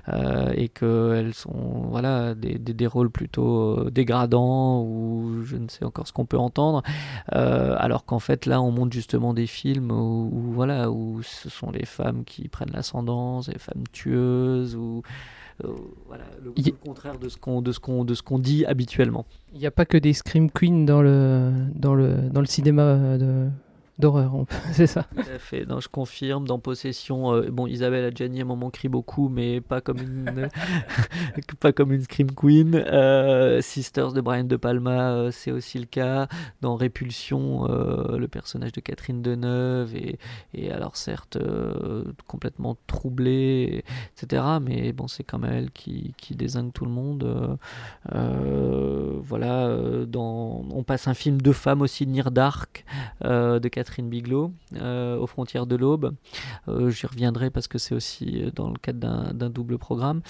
euh, 0.10 0.52
et 0.56 0.70
qu'elles 0.70 1.34
sont 1.34 1.86
voilà, 1.90 2.36
des, 2.36 2.58
des, 2.58 2.88
rôles 2.88 3.10
plutôt 3.10 3.80
euh, 3.80 3.90
dégradants 3.92 4.82
ou 4.84 5.44
je 5.44 5.58
ne 5.58 5.68
sais 5.68 5.86
encore 5.86 6.08
ce 6.08 6.14
qu'on 6.14 6.26
peut 6.26 6.38
entendre. 6.38 6.84
Euh, 7.34 7.76
alors 7.80 8.06
qu'en 8.06 8.20
fait, 8.20 8.46
là, 8.46 8.62
on 8.62 8.72
montre 8.72 8.94
justement 8.94 9.34
des 9.34 9.48
films 9.48 9.92
où, 9.92 10.52
voilà, 10.54 10.92
où 10.92 11.22
ce 11.24 11.50
sont 11.50 11.72
les 11.72 11.86
femmes 11.86 12.24
qui 12.26 12.48
prennent 12.48 12.72
l'ascendance, 12.72 13.48
les 13.48 13.60
femmes 13.60 13.84
tueuses 13.92 14.76
ou. 14.76 15.02
Voilà, 16.08 16.26
le, 16.44 16.52
contraire 16.72 17.18
de 17.18 17.30
ce 17.30 17.38
qu'on 17.38 17.62
de 17.62 17.72
ce 17.72 17.80
qu'on 17.80 18.04
de 18.04 18.14
ce 18.14 18.22
qu'on 18.22 18.40
dit 18.40 18.66
habituellement. 18.66 19.26
Il 19.54 19.60
n'y 19.60 19.66
a 19.66 19.72
pas 19.72 19.86
que 19.86 19.98
des 19.98 20.14
scream 20.14 20.52
queens 20.52 20.86
dans 20.86 21.02
le 21.02 21.52
dans 21.74 21.96
le 21.96 22.30
dans 22.32 22.42
le 22.42 22.48
cinéma 22.48 23.18
de 23.18 23.48
d'horreur, 23.98 24.46
c'est 24.74 24.88
ça. 24.88 25.04
Tout 25.16 25.22
à 25.34 25.40
fait, 25.40 25.66
non, 25.66 25.80
je 25.80 25.88
confirme. 25.88 26.46
Dans 26.46 26.60
Possession, 26.60 27.34
euh, 27.34 27.50
bon, 27.50 27.66
Isabelle 27.68 28.06
Adjani 28.06 28.40
à 28.40 28.44
un 28.44 28.48
moment 28.48 28.70
crie 28.70 28.90
beaucoup, 28.90 29.30
mais 29.30 29.62
pas 29.62 29.82
comme 29.82 30.00
une, 30.00 30.50
pas 31.60 31.72
comme 31.72 31.94
une 31.94 32.02
Scream 32.02 32.32
Queen. 32.32 32.76
Euh, 32.76 33.62
Sisters 33.62 34.12
de 34.14 34.22
Brian 34.22 34.44
De 34.44 34.58
Palma, 34.58 35.12
euh, 35.12 35.32
c'est 35.32 35.52
aussi 35.52 35.80
le 35.80 35.86
cas. 35.86 36.28
Dans 36.62 36.76
Répulsion, 36.76 37.66
le 37.66 38.28
personnage 38.28 38.72
de 38.72 38.82
Catherine 38.82 39.22
Deneuve 39.22 39.94
et 40.54 40.72
alors 40.72 40.98
certes 40.98 41.38
complètement 42.28 42.78
troublé, 42.88 43.84
etc. 44.16 44.44
Mais 44.62 44.92
bon, 44.92 45.08
c'est 45.08 45.24
quand 45.24 45.40
même 45.40 45.54
elle 45.54 45.72
qui, 45.72 46.14
qui 46.18 46.36
désigne 46.36 46.72
tout 46.72 46.86
le 46.86 46.92
monde. 46.92 47.58
voilà, 48.12 49.78
dans, 50.06 50.66
on 50.70 50.84
passe 50.84 51.08
un 51.08 51.14
film 51.14 51.42
de 51.42 51.52
femmes 51.52 51.82
aussi, 51.82 52.08
Near 52.08 52.32
Dark, 52.32 52.86
de 53.24 53.68
Catherine 53.68 53.85
Catherine 53.86 54.10
Biglow, 54.10 54.52
euh, 54.78 55.18
aux 55.18 55.28
frontières 55.28 55.68
de 55.68 55.76
l'Aube. 55.76 56.16
Euh, 56.68 56.90
j'y 56.90 57.06
reviendrai 57.06 57.52
parce 57.52 57.68
que 57.68 57.78
c'est 57.78 57.94
aussi 57.94 58.42
euh, 58.42 58.52
dans 58.52 58.70
le 58.70 58.78
cadre 58.82 59.32
d'un 59.32 59.50
double 59.52 59.78
programme. 59.78 60.22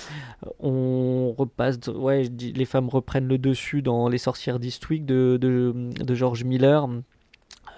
On 0.60 1.34
repasse, 1.38 1.88
ouais, 1.88 2.24
les 2.24 2.66
femmes 2.66 2.90
reprennent 2.90 3.28
le 3.28 3.38
dessus 3.38 3.82
dans 3.82 4.10
Les 4.10 4.18
sorcières 4.18 4.60
d'Eastwick 4.60 5.06
de, 5.06 5.40
George 6.10 6.44
Miller. 6.44 6.88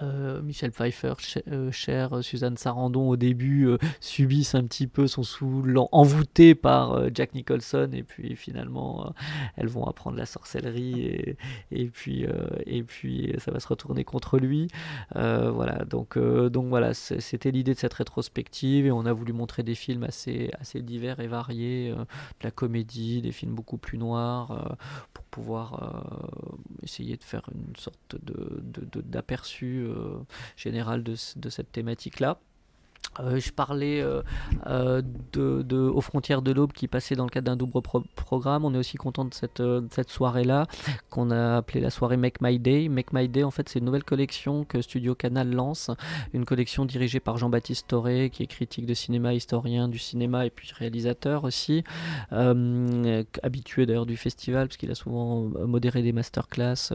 Euh, 0.02 0.40
Michel 0.42 0.70
Pfeiffer, 0.70 1.14
euh, 1.48 2.22
Suzanne 2.22 2.56
Sarandon 2.56 3.08
au 3.08 3.16
début 3.16 3.66
euh, 3.66 3.78
subissent 4.00 4.54
un 4.54 4.64
petit 4.64 4.86
peu, 4.86 5.06
sont 5.06 5.22
sous 5.22 5.64
envoûtées 5.92 6.54
par 6.54 7.12
Jack 7.14 7.34
Nicholson 7.34 7.90
et 7.92 8.02
puis 8.02 8.36
finalement 8.36 9.12
elles 9.56 9.68
vont 9.68 9.84
apprendre 9.86 10.16
la 10.16 10.26
sorcellerie 10.26 11.00
et, 11.00 11.36
et 11.70 11.86
puis 11.86 12.26
et 12.66 12.82
puis 12.82 13.34
ça 13.38 13.50
va 13.50 13.60
se 13.60 13.68
retourner 13.68 14.04
contre 14.04 14.38
lui. 14.38 14.68
voilà 15.14 15.84
donc 15.84 16.18
donc 16.18 16.68
voilà 16.68 16.94
c'était 16.94 17.50
l'idée 17.50 17.74
de 17.74 17.78
cette 17.78 17.94
rétrospective 17.94 18.86
et 18.86 18.90
on 18.90 19.06
a 19.06 19.12
voulu 19.12 19.32
montrer 19.32 19.62
des 19.62 19.74
films 19.74 20.04
assez 20.04 20.50
assez 20.60 20.82
divers 20.82 21.20
et 21.20 21.26
variés, 21.26 21.90
de 21.90 22.44
la 22.44 22.50
comédie, 22.50 23.22
des 23.22 23.32
films 23.32 23.54
beaucoup 23.54 23.78
plus 23.78 23.98
noirs 23.98 24.76
pour 25.12 25.24
pouvoir 25.24 26.04
essayer 26.82 27.16
de 27.16 27.24
faire 27.24 27.48
une 27.54 27.76
sorte 27.76 28.16
de 28.22 28.62
d'aperçu 29.02 29.87
euh, 29.88 30.24
général 30.56 31.02
de, 31.02 31.14
de 31.36 31.48
cette 31.50 31.72
thématique-là. 31.72 32.40
Euh, 33.20 33.40
je 33.40 33.52
parlais 33.52 34.00
euh, 34.00 34.22
euh, 34.66 35.02
de, 35.32 35.76
aux 35.76 36.00
frontières 36.00 36.42
de 36.42 36.52
l'aube 36.52 36.72
qui 36.72 36.88
passait 36.88 37.16
dans 37.16 37.24
le 37.24 37.30
cadre 37.30 37.46
d'un 37.46 37.56
double 37.56 37.80
programme. 38.14 38.64
On 38.64 38.74
est 38.74 38.78
aussi 38.78 38.96
content 38.96 39.24
de 39.24 39.34
cette, 39.34 39.62
cette 39.90 40.10
soirée-là 40.10 40.66
qu'on 41.10 41.30
a 41.30 41.56
appelée 41.56 41.80
la 41.80 41.90
soirée 41.90 42.16
Make 42.16 42.40
My 42.40 42.58
Day. 42.58 42.88
Make 42.88 43.12
My 43.12 43.28
Day, 43.28 43.42
en 43.42 43.50
fait, 43.50 43.68
c'est 43.68 43.80
une 43.80 43.84
nouvelle 43.84 44.04
collection 44.04 44.64
que 44.64 44.80
Studio 44.80 45.14
Canal 45.14 45.50
lance, 45.50 45.90
une 46.32 46.44
collection 46.44 46.84
dirigée 46.84 47.20
par 47.20 47.38
Jean-Baptiste 47.38 47.88
Toré, 47.88 48.30
qui 48.30 48.42
est 48.42 48.46
critique 48.46 48.86
de 48.86 48.94
cinéma, 48.94 49.34
historien 49.34 49.88
du 49.88 49.98
cinéma 49.98 50.46
et 50.46 50.50
puis 50.50 50.70
réalisateur 50.76 51.44
aussi, 51.44 51.84
habitué 52.30 53.86
d'ailleurs 53.86 54.06
du 54.06 54.16
festival 54.16 54.68
parce 54.68 54.76
qu'il 54.76 54.90
a 54.90 54.94
souvent 54.94 55.42
modéré 55.66 56.02
des 56.02 56.12
masterclass 56.12 56.92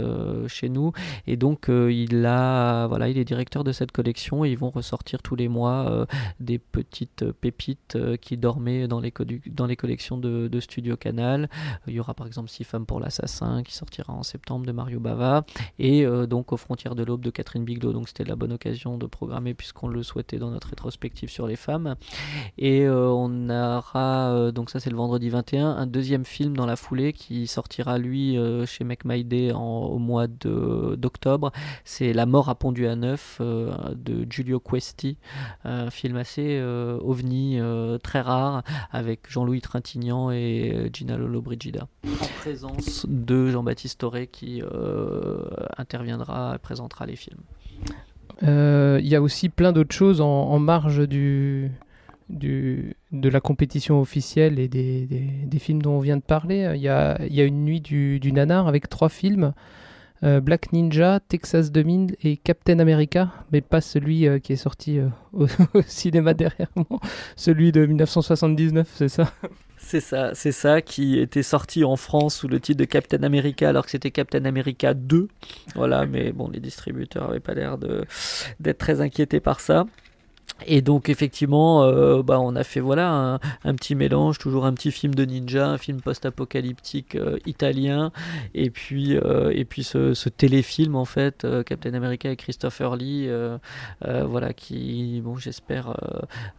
chez 0.48 0.70
nous. 0.70 0.94
Et 1.28 1.36
donc, 1.36 1.66
il 1.70 2.26
a, 2.26 2.88
voilà, 2.88 3.10
il 3.10 3.18
est 3.18 3.26
directeur 3.26 3.64
de 3.64 3.72
cette 3.72 3.92
collection 3.92 4.46
et 4.46 4.50
ils 4.50 4.58
vont 4.58 4.70
ressortir 4.70 5.22
tous 5.22 5.36
les 5.36 5.48
mois 5.48 6.03
des 6.40 6.60
petites 6.60 7.32
pépites 7.32 7.96
euh, 7.96 8.18
qui 8.18 8.38
dormaient 8.38 8.88
dans 8.88 9.00
les, 9.00 9.12
collections 9.12 10.18
de, 10.18 10.60
Studio 10.60 10.96
Canal. 10.96 11.50
Il 11.88 11.94
y 11.94 12.00
aura 12.00 12.14
par 12.14 12.28
exemple 12.28 12.50
Six 12.50 12.64
femmes 12.64 12.86
pour 12.86 13.00
l'assassin 13.00 13.64
qui 13.64 13.74
sortira 13.74 14.14
en 14.14 14.24
septembre 14.24 14.66
de 14.66 14.72
Mario 14.72 15.00
Bava 15.00 15.46
et 15.80 16.06
euh, 16.06 16.26
donc 16.26 16.54
aux 16.54 16.58
frontières 16.58 16.96
de 16.96 17.04
l'aube 17.04 17.22
de 17.22 17.30
Catherine 17.30 17.66
Biglow. 17.66 17.94
Donc 17.94 18.08
c'était 18.08 18.24
la 18.24 18.36
bonne 18.36 18.54
occasion 18.54 18.98
de 18.98 19.06
programmer 19.06 19.54
puisqu'on 19.54 19.88
le 19.88 20.04
souhaitait 20.04 20.38
dans 20.38 20.52
notre 20.52 20.70
rétrospective 20.70 21.30
sur 21.30 21.48
les 21.48 21.56
femmes. 21.56 21.96
Et 22.58 22.88
on 22.88 23.50
aura, 23.50 24.52
donc 24.52 24.70
ça 24.70 24.80
c'est 24.80 24.90
le 24.90 24.96
vendredi 24.96 25.30
21, 25.30 25.68
un 25.72 25.86
deuxième 25.88 26.26
film 26.26 26.56
dans 26.56 26.66
la 26.66 26.76
foulée 26.76 27.14
qui 27.14 27.48
sortira 27.48 27.98
lui 27.98 28.38
chez 28.66 28.84
Day 29.24 29.52
au 29.54 29.98
mois 29.98 30.28
d'octobre. 30.28 31.52
C'est 31.84 32.14
La 32.14 32.26
mort 32.26 32.50
à 32.50 32.56
pondu 32.56 32.88
à 32.88 32.96
neuf 32.96 33.42
de 33.42 34.28
Giulio 34.30 34.60
Questi, 34.60 35.18
film 35.94 36.18
assez 36.18 36.58
euh, 36.60 36.98
ovni, 37.02 37.60
euh, 37.60 37.98
très 37.98 38.22
rare, 38.22 38.64
avec 38.92 39.30
Jean-Louis 39.30 39.62
Trintignant 39.62 40.32
et 40.32 40.74
euh, 40.74 40.90
Gina 40.92 41.16
Lollobrigida, 41.18 41.88
en 42.06 42.26
présence 42.40 43.06
de 43.08 43.50
Jean-Baptiste 43.50 44.00
Toré 44.00 44.28
qui 44.28 44.62
interviendra 45.78 46.56
et 46.56 46.58
présentera 46.58 47.06
les 47.06 47.16
films. 47.16 47.42
Il 48.42 49.08
y 49.08 49.16
a 49.16 49.22
aussi 49.22 49.50
plein 49.50 49.72
d'autres 49.72 49.96
choses 49.96 50.20
en, 50.20 50.60
marge 50.60 51.08
du, 51.08 51.72
du, 52.30 52.96
de 53.12 53.30
la 53.30 53.40
compétition 53.40 54.02
officielle 54.02 54.60
et 54.60 54.68
des, 54.68 55.06
des, 55.46 55.60
films 55.60 55.82
dont 55.82 55.94
on 55.94 56.00
vient 56.00 56.18
de 56.18 56.22
parler. 56.22 56.72
Il 56.76 56.82
y 56.82 56.90
a, 56.90 57.18
y 57.28 57.40
a 57.40 57.46
une 57.46 57.64
nuit 57.64 57.80
du, 57.80 58.20
du 58.20 58.34
nanar 58.34 58.68
avec 58.68 58.90
trois 58.90 59.10
films. 59.10 59.54
Black 60.24 60.72
Ninja, 60.72 61.20
Texas 61.20 61.72
2000 61.72 62.16
et 62.24 62.38
Captain 62.38 62.80
America, 62.80 63.32
mais 63.52 63.62
pas 63.62 63.82
celui 63.82 64.28
qui 64.42 64.54
est 64.54 64.58
sorti 64.58 65.00
au, 65.34 65.46
au, 65.74 65.82
cinéma 65.86 66.34
derrière 66.34 66.70
moi, 66.76 67.00
celui 67.36 67.72
de 67.72 67.86
1979, 67.86 68.88
c'est 68.96 69.10
ça? 69.10 69.34
C'est 69.86 70.00
ça, 70.00 70.32
c'est 70.34 70.54
ça 70.54 70.82
qui 70.82 71.20
était 71.20 71.44
sorti 71.44 71.84
en 71.84 71.98
France 71.98 72.36
sous 72.36 72.48
le 72.48 72.60
titre 72.60 72.80
de 72.80 72.86
Captain 72.86 73.22
America 73.22 73.68
alors 73.68 73.84
que 73.84 73.92
c'était 73.92 74.12
Captain 74.12 74.46
America 74.46 74.94
2. 74.94 75.28
Voilà, 75.76 76.06
mais 76.06 76.32
bon, 76.32 76.50
les 76.50 76.62
distributeurs 76.62 77.28
n'avaient 77.28 77.42
pas 77.42 77.54
l'air 77.54 77.78
d'être 77.78 78.78
très 78.78 79.02
inquiétés 79.02 79.42
par 79.42 79.60
ça. 79.60 79.86
Et 80.66 80.82
donc 80.82 81.10
effectivement, 81.10 81.84
euh, 81.84 82.24
bah, 82.24 82.40
on 82.40 82.56
a 82.56 82.64
fait 82.64 82.80
voilà 82.80 83.40
un, 83.64 83.76
petit 83.76 83.96
mélange, 83.96 84.38
toujours 84.38 84.66
un 84.66 84.74
petit 84.74 84.92
film 84.92 85.14
de 85.16 85.26
ninja, 85.26 85.68
un 85.68 85.78
film 85.78 86.02
post-apocalyptique 86.02 87.16
euh, 87.16 87.38
italien, 87.46 88.12
et 88.54 88.70
puis 88.70 89.18
euh, 89.18 89.52
et 89.54 89.66
puis 89.66 89.84
ce, 89.84 90.30
téléfilm 90.30 90.96
en 90.96 91.06
fait, 91.06 91.46
Captain 91.66 91.94
America 91.94 92.32
et 92.32 92.36
Christopher 92.36 92.96
Lee, 92.96 93.30
voilà 94.02 94.54
qui 94.54 95.22
bon 95.24 95.38
j'espère 95.38 95.96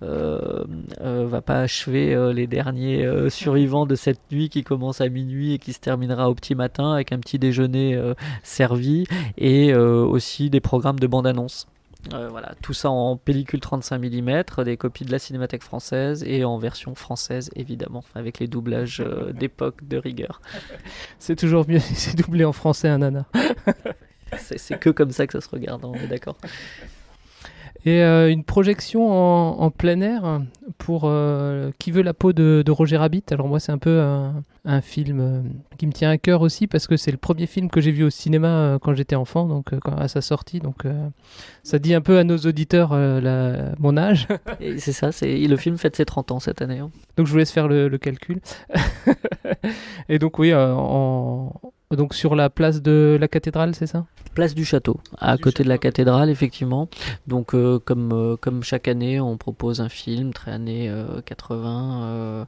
va 0.00 1.42
pas 1.42 1.60
achever 1.60 2.32
les 2.34 2.46
derniers 2.46 3.08
survivants 3.30 3.86
de 3.86 3.94
cette 3.94 4.20
nuit 4.30 4.48
qui 4.48 4.62
commence 4.62 5.00
à 5.00 5.08
minuit 5.08 5.54
et 5.54 5.58
qui 5.58 5.72
se 5.72 5.80
terminera 5.80 6.28
au 6.30 6.34
petit 6.34 6.54
matin 6.54 6.92
avec 6.92 7.12
un 7.12 7.18
petit 7.18 7.38
déjeuner 7.38 8.00
servi 8.42 9.06
et 9.38 9.74
aussi 9.74 10.50
des 10.50 10.60
programmes 10.60 10.98
de 11.00 11.06
bande 11.06 11.26
annonce. 11.26 11.66
Euh, 12.12 12.28
voilà, 12.28 12.54
tout 12.62 12.74
ça 12.74 12.90
en 12.90 13.16
pellicule 13.16 13.60
35 13.60 13.98
mm, 13.98 14.64
des 14.64 14.76
copies 14.76 15.04
de 15.04 15.12
la 15.12 15.18
Cinémathèque 15.18 15.62
française 15.62 16.22
et 16.26 16.44
en 16.44 16.58
version 16.58 16.94
française 16.94 17.50
évidemment, 17.56 18.04
avec 18.14 18.38
les 18.38 18.46
doublages 18.46 19.00
euh, 19.00 19.32
d'époque 19.38 19.86
de 19.86 19.96
rigueur. 19.96 20.40
C'est 21.18 21.36
toujours 21.36 21.66
mieux 21.68 21.78
si 21.80 21.94
c'est 21.94 22.16
doublé 22.16 22.44
en 22.44 22.52
français 22.52 22.88
un 22.88 22.98
nana. 22.98 23.26
c'est 24.36 24.78
que 24.78 24.90
comme 24.90 25.12
ça 25.12 25.26
que 25.26 25.32
ça 25.32 25.40
se 25.40 25.48
regarde, 25.48 25.84
on 25.84 25.94
est 25.94 26.08
d'accord. 26.08 26.36
Et 27.86 28.02
euh, 28.02 28.30
une 28.30 28.44
projection 28.44 29.10
en, 29.60 29.70
plein 29.70 30.00
air 30.00 30.40
pour 30.78 31.02
euh, 31.04 31.70
Qui 31.78 31.90
veut 31.90 32.02
la 32.02 32.14
peau 32.14 32.32
de, 32.32 32.64
Roger 32.68 32.96
Rabbit? 32.96 33.24
Alors 33.30 33.46
moi 33.46 33.60
c'est 33.60 33.72
un 33.72 33.78
peu 33.78 34.00
un, 34.00 34.80
film 34.80 35.20
euh, 35.20 35.42
qui 35.76 35.86
me 35.86 35.92
tient 35.92 36.08
à 36.08 36.16
cœur 36.16 36.40
aussi 36.40 36.66
parce 36.66 36.86
que 36.86 36.96
c'est 36.96 37.10
le 37.10 37.18
premier 37.18 37.46
film 37.46 37.68
que 37.68 37.82
j'ai 37.82 37.92
vu 37.92 38.02
au 38.02 38.10
cinéma 38.10 38.78
quand 38.80 38.94
j'étais 38.94 39.16
enfant, 39.16 39.46
donc 39.46 39.72
à 39.98 40.08
sa 40.08 40.22
sortie. 40.22 40.60
Donc 40.60 40.84
ça 41.62 41.78
dit 41.78 41.92
un 41.92 42.00
peu 42.00 42.18
à 42.18 42.24
nos 42.24 42.38
auditeurs 42.38 42.90
mon 43.78 43.96
âge. 43.98 44.28
c'est 44.78 44.92
ça, 44.92 45.12
c'est 45.12 45.36
le 45.36 45.56
film 45.56 45.76
fête 45.76 45.96
ses 45.96 46.06
30 46.06 46.32
ans 46.32 46.40
cette 46.40 46.62
année. 46.62 46.78
Hein. 46.78 46.90
Donc 47.18 47.26
je 47.26 47.32
vous 47.32 47.38
laisse 47.38 47.52
faire 47.52 47.68
le, 47.68 47.88
le 47.88 47.98
calcul. 47.98 48.40
Et 50.08 50.18
donc 50.18 50.38
oui, 50.38 50.54
en, 50.54 51.52
donc 51.90 52.14
sur 52.14 52.34
la 52.34 52.48
place 52.48 52.80
de 52.80 53.18
la 53.20 53.28
cathédrale, 53.28 53.74
c'est 53.74 53.86
ça? 53.86 54.06
Place 54.34 54.54
du 54.56 54.64
château, 54.64 54.98
à 55.18 55.38
côté 55.38 55.62
de 55.62 55.68
la 55.68 55.78
cathédrale, 55.78 56.28
effectivement. 56.28 56.88
Donc 57.28 57.54
euh, 57.54 57.78
comme, 57.78 58.10
euh, 58.12 58.36
comme 58.36 58.64
chaque 58.64 58.88
année, 58.88 59.20
on 59.20 59.36
propose 59.36 59.80
un 59.80 59.88
film, 59.88 60.32
très 60.32 60.50
années 60.50 60.92
80, 61.24 62.46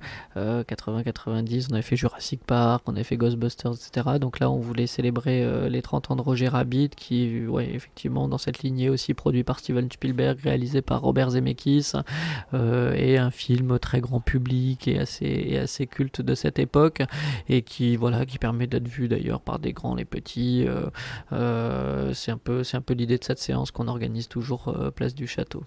80, 0.67 1.03
90. 1.05 1.69
On 1.71 1.75
avait 1.75 1.83
fait 1.83 1.97
Jurassic 1.97 2.45
Park, 2.45 2.83
on 2.87 2.95
avait 2.95 3.05
fait 3.05 3.17
Ghostbusters, 3.17 3.73
etc. 3.73 4.19
Donc 4.21 4.41
là, 4.41 4.51
on 4.51 4.59
voulait 4.59 4.89
célébrer 4.89 5.45
euh, 5.45 5.69
les 5.69 5.81
30 5.81 6.11
ans 6.11 6.17
de 6.17 6.23
Roger 6.23 6.49
Rabbit, 6.49 6.91
qui, 6.91 7.47
ouais, 7.47 7.71
effectivement, 7.73 8.27
dans 8.27 8.39
cette 8.39 8.65
lignée 8.65 8.89
aussi 8.91 9.15
produit 9.15 9.45
par 9.45 9.61
Steven 9.61 9.89
Spielberg, 9.91 10.41
réalisé 10.41 10.83
par 10.83 11.03
Robert 11.03 11.31
Zemeckis, 11.31 11.93
et 12.53 13.19
un 13.19 13.31
film 13.31 13.79
très 13.79 14.01
grand 14.01 14.21
public 14.21 14.89
et 14.89 14.99
assez, 14.99 15.27
et 15.27 15.59
assez 15.59 15.87
culte 15.87 16.21
de 16.21 16.35
cette 16.35 16.59
époque, 16.59 17.03
et 17.49 17.63
qui, 17.63 17.97
voilà, 17.97 18.27
qui 18.27 18.39
permet 18.39 18.67
d'être 18.67 18.89
vu 18.89 19.07
d'ailleurs 19.07 19.41
par 19.41 19.61
des 19.61 19.73
grands, 19.73 19.95
les 19.95 20.05
petits. 20.05 20.67
Euh, 20.67 21.76
c'est 22.13 22.31
un 22.31 22.39
peu, 22.39 22.63
un 22.73 22.81
peu 22.81 22.95
l'idée 22.95 23.19
de 23.19 23.25
cette 23.25 23.39
séance 23.39 23.71
qu'on 23.71 23.89
organise 23.89 24.29
toujours 24.29 24.69
euh, 24.69 24.91
place 24.91 25.15
du 25.15 25.27
château. 25.27 25.63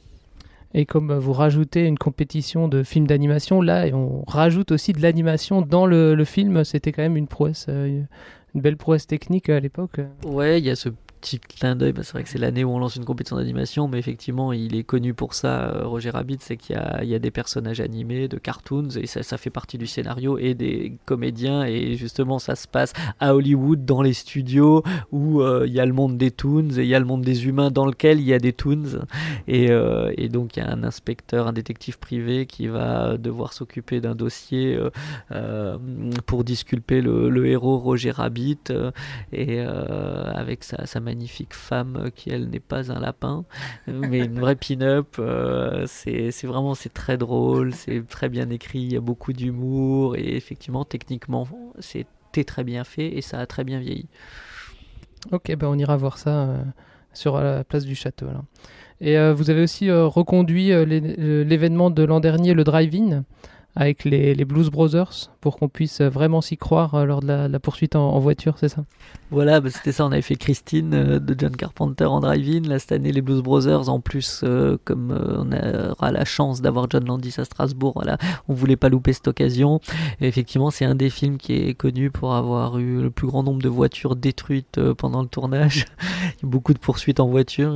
Et 0.74 0.86
comme 0.86 1.18
vous 1.18 1.34
rajoutez 1.34 1.86
une 1.86 1.98
compétition 1.98 2.68
de 2.68 2.84
films 2.84 3.08
d'animation, 3.08 3.62
là, 3.62 3.88
on 3.94 4.24
rajoute 4.28 4.72
aussi 4.72 4.94
de 4.94 5.02
l'animation 5.02 5.64
dans 5.64 5.88
le, 5.88 6.14
le 6.14 6.26
film. 6.26 6.64
C'était 6.64 6.92
quand 6.92 7.02
même 7.02 7.18
une 7.18 7.28
prouesse, 7.28 7.68
une 7.68 8.08
belle 8.54 8.78
prouesse 8.78 9.08
technique 9.08 9.50
à 9.50 9.60
l'époque. 9.60 10.00
Ouais, 10.28 10.60
il 10.60 10.66
y 10.66 10.70
a 10.70 10.76
ce 10.76 10.90
petit 11.20 11.40
clin 11.40 11.76
d'œil, 11.76 11.94
c'est 11.98 12.14
vrai 12.14 12.24
que 12.24 12.30
c'est 12.30 12.38
l'année 12.38 12.64
où 12.64 12.72
on 12.72 12.80
lance 12.80 12.96
une 12.96 13.06
compétition 13.06 13.36
d'animation, 13.36 13.88
mais 13.88 14.00
effectivement, 14.00 14.54
il 14.54 14.76
est 14.76 14.84
connu 14.84 15.14
pour 15.14 15.34
ça, 15.34 15.70
euh, 15.70 15.86
Roger 15.86 16.12
Rabbit, 16.12 16.38
c'est 16.40 16.58
qu'il 16.58 16.76
y, 16.76 17.16
a, 17.16 17.20
des 17.20 17.32
personnages 17.32 17.82
animés, 17.82 18.28
de 18.28 18.38
cartoons, 18.38 18.90
et 18.98 19.06
ça, 19.06 19.38
fait 19.38 19.50
partie 19.50 19.78
du 19.78 19.88
scénario 19.88 20.38
et 20.38 20.54
des 20.54 20.98
comédiens, 21.06 21.64
et 21.64 21.96
justement, 21.96 22.40
ça 22.40 22.56
se 22.56 22.68
passe 22.68 22.94
à 23.20 23.36
Hollywood, 23.36 23.86
dans 23.86 24.02
les 24.02 24.14
studios, 24.14 24.84
où 25.12 25.42
euh, 25.42 25.66
il 25.68 25.74
y 25.74 25.80
a 25.80 25.86
le 25.86 25.94
monde 25.94 26.18
des 26.18 26.32
toons, 26.32 26.70
et 26.78 26.84
il 26.84 26.88
y 26.88 26.96
a 26.96 27.00
le 27.00 27.06
monde 27.06 27.22
des 27.22 27.48
humains 27.48 27.72
dans 27.72 27.86
lequel 27.86 28.20
il 28.20 28.26
y 28.26 28.34
a 28.34 28.40
des 28.40 28.54
toons, 28.54 29.06
et, 29.48 29.72
euh, 29.72 30.14
donc 30.30 30.58
il 30.58 30.60
y 30.60 30.64
a 30.64 30.72
un 30.72 30.84
inspecteur, 30.84 31.48
un 31.48 31.54
détective 31.54 31.98
privé 32.00 32.46
qui 32.46 32.68
va 32.68 33.18
devoir 33.18 33.54
s'occuper 33.54 34.00
d'un 34.00 34.16
dossier 34.16 34.78
pour 36.26 36.44
disculper 36.44 37.02
le, 37.02 37.46
héros 37.48 37.78
Roger 37.78 38.12
Rabbit, 38.12 38.60
et 39.32 39.60
avec 39.60 40.64
sa, 40.64 40.86
sa 40.86 41.00
magnifique 41.10 41.56
femme 41.56 42.12
qui 42.16 42.30
elle 42.30 42.50
n'est 42.50 42.60
pas 42.60 42.92
un 42.92 43.00
lapin, 43.00 43.46
mais 43.88 44.20
une 44.26 44.40
vraie 44.40 44.56
pin-up. 44.56 45.16
Euh, 45.18 45.86
c'est 45.88 46.46
vraiment 46.46 46.76
c'est 46.76 46.94
très 46.94 47.18
drôle, 47.18 47.74
c'est 47.74 48.08
très 48.08 48.30
bien 48.30 48.50
écrit, 48.50 48.80
il 48.80 48.94
y 48.94 48.98
a 48.98 49.02
beaucoup 49.02 49.34
d'humour 49.34 50.16
et 50.16 50.36
effectivement 50.36 50.86
techniquement 50.86 51.48
c'était 51.80 52.44
très 52.44 52.64
bien 52.64 52.84
fait 52.84 53.18
et 53.18 53.22
ça 53.22 53.40
a 53.40 53.46
très 53.48 53.64
bien 53.64 53.80
vieilli. 53.80 54.08
Ok, 55.32 55.54
ben 55.56 55.68
on 55.68 55.78
ira 55.78 55.98
voir 55.98 56.18
ça 56.18 56.44
euh, 56.44 56.64
sur 57.14 57.40
la 57.40 57.64
place 57.64 57.86
du 57.86 57.96
château. 57.96 58.28
Et 59.02 59.18
euh, 59.18 59.34
vous 59.34 59.50
avez 59.50 59.64
aussi 59.64 59.90
reconduit 59.92 60.68
l'événement 60.86 61.90
de 61.90 62.04
l'an 62.04 62.20
dernier, 62.20 62.54
le 62.54 62.64
drive-in 62.64 63.24
avec 63.80 64.04
les, 64.04 64.36
Blues 64.44 64.70
Brothers 64.70 65.32
pour 65.40 65.58
qu'on 65.58 65.70
puisse 65.70 66.02
vraiment 66.02 66.42
s'y 66.42 66.58
croire 66.58 66.96
euh, 66.96 67.06
lors 67.06 67.22
de 67.22 67.28
la, 67.28 67.60
poursuite 67.62 67.96
en, 67.96 68.20
voiture, 68.20 68.56
c'est 68.58 68.68
ça? 68.68 68.84
Voilà, 69.32 69.62
bah, 69.62 69.70
c'était 69.70 69.94
ça, 69.94 70.06
on 70.06 70.12
avait 70.12 70.22
fait 70.22 70.36
Christine 70.36 70.94
euh, 70.94 71.20
de 71.20 71.34
John 71.38 71.56
Carpenter 71.56 72.04
en 72.04 72.20
drive-in. 72.20 72.68
Là, 72.68 72.78
cette 72.78 72.92
année, 72.92 73.14
les 73.14 73.22
Blues 73.22 73.42
Brothers, 73.42 73.88
en 73.88 74.02
plus, 74.02 74.42
euh, 74.44 74.78
comme 74.84 75.12
on 75.12 75.92
aura 75.92 76.12
la 76.12 76.26
chance 76.26 76.62
d'avoir 76.62 76.88
John 76.90 77.06
Landis 77.06 77.36
à 77.38 77.46
Strasbourg, 77.46 77.94
voilà, 77.96 78.18
on 78.50 78.54
voulait 78.54 78.76
pas 78.76 78.90
louper 78.90 79.14
cette 79.14 79.30
occasion. 79.30 79.80
effectivement, 80.20 80.72
c'est 80.72 80.84
un 80.84 80.96
des 80.96 81.10
films 81.10 81.38
qui 81.38 81.54
est 81.54 81.74
connu 81.74 82.12
pour 82.12 82.36
avoir 82.36 82.80
eu 82.80 83.02
le 83.02 83.12
plus 83.12 83.28
grand 83.28 83.44
nombre 83.44 83.62
de 83.62 83.70
voitures 83.70 84.18
détruites 84.18 84.80
pendant 84.98 85.22
le 85.22 85.30
tournage. 85.30 85.86
Beaucoup 86.44 86.74
de 86.74 86.80
poursuites 86.80 87.22
en 87.22 87.30
voiture. 87.30 87.76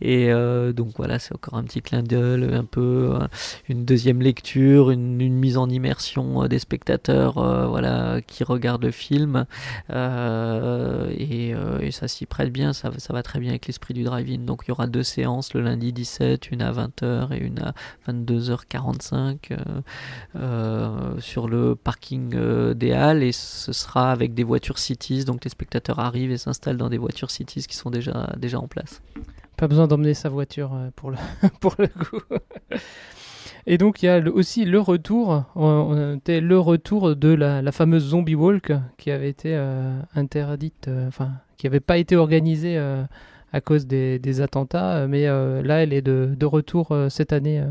Et 0.00 0.32
donc 0.74 0.88
voilà, 0.96 1.20
c'est 1.20 1.34
encore 1.34 1.54
un 1.54 1.62
petit 1.62 1.82
clin 1.82 2.02
d'œil, 2.02 2.52
un 2.52 2.64
peu 2.64 3.16
une 3.68 3.84
deuxième 3.84 4.20
lecture, 4.20 4.90
une 4.90 5.35
mise 5.36 5.56
en 5.56 5.68
immersion 5.68 6.42
euh, 6.42 6.48
des 6.48 6.58
spectateurs 6.58 7.38
euh, 7.38 7.66
voilà, 7.66 8.20
qui 8.26 8.44
regardent 8.44 8.84
le 8.84 8.90
film. 8.90 9.46
Euh, 9.90 11.10
et, 11.16 11.54
ça 11.92 12.08
s'y 12.08 12.26
prête 12.26 12.52
bien, 12.52 12.72
ça, 12.72 12.90
va 12.90 13.22
très 13.22 13.38
bien 13.38 13.50
avec 13.50 13.66
l'esprit 13.66 13.94
du 13.94 14.02
drive-in. 14.02 14.38
Donc 14.38 14.64
il 14.64 14.68
y 14.68 14.72
aura 14.72 14.86
deux 14.86 15.02
séances 15.02 15.54
le 15.54 15.62
lundi 15.62 15.92
17, 15.92 16.50
une 16.50 16.60
à 16.60 16.72
20h 16.72 17.32
et 17.32 17.38
une 17.38 17.60
à 17.60 17.74
22h45 18.08 19.56
sur 21.20 21.48
le 21.48 21.74
parking 21.74 22.74
des 22.74 22.92
Halles. 22.92 23.22
Et 23.22 23.32
ce 23.32 23.72
sera 23.72 24.12
avec 24.12 24.34
des 24.34 24.44
voitures 24.44 24.78
Cities. 24.78 25.24
Donc 25.24 25.44
les 25.44 25.50
spectateurs 25.50 26.00
arrivent 26.00 26.32
et 26.32 26.38
s'installent 26.38 26.76
dans 26.76 26.90
des 26.90 26.98
voitures 26.98 27.30
Cities 27.30 27.66
qui 27.66 27.76
sont 27.76 27.90
déjà, 27.90 28.34
déjà 28.36 28.58
en 28.58 28.68
place. 28.68 29.00
Pas 29.56 29.68
besoin 29.68 29.86
d'emmener 29.86 30.12
sa 30.12 30.28
voiture 30.28 30.76
pour 30.96 31.10
le, 31.10 31.16
pour 31.60 31.74
le 31.78 31.86
coup. 31.86 32.20
Et 33.66 33.78
donc 33.78 34.02
il 34.02 34.06
y 34.06 34.08
a 34.08 34.18
aussi 34.18 34.64
le 34.64 34.80
retour, 34.80 35.44
le 35.56 36.56
retour 36.56 37.16
de 37.16 37.28
la, 37.28 37.72
fameuse 37.72 38.08
zombie 38.08 38.34
walk 38.34 38.72
qui 38.98 39.10
avait 39.10 39.28
été 39.28 39.54
euh, 39.54 40.00
interdite, 40.14 40.88
euh, 40.88 41.08
enfin 41.08 41.32
qui 41.56 41.66
n'avait 41.66 41.80
pas 41.80 41.98
été 41.98 42.16
organisée 42.16 42.76
euh, 42.76 43.02
à 43.52 43.60
cause 43.60 43.86
des, 43.86 44.40
attentats, 44.40 45.06
mais 45.06 45.26
là 45.26 45.82
elle 45.82 45.92
est 45.92 46.02
de 46.02 46.44
retour 46.46 46.94
cette 47.08 47.32
année. 47.32 47.62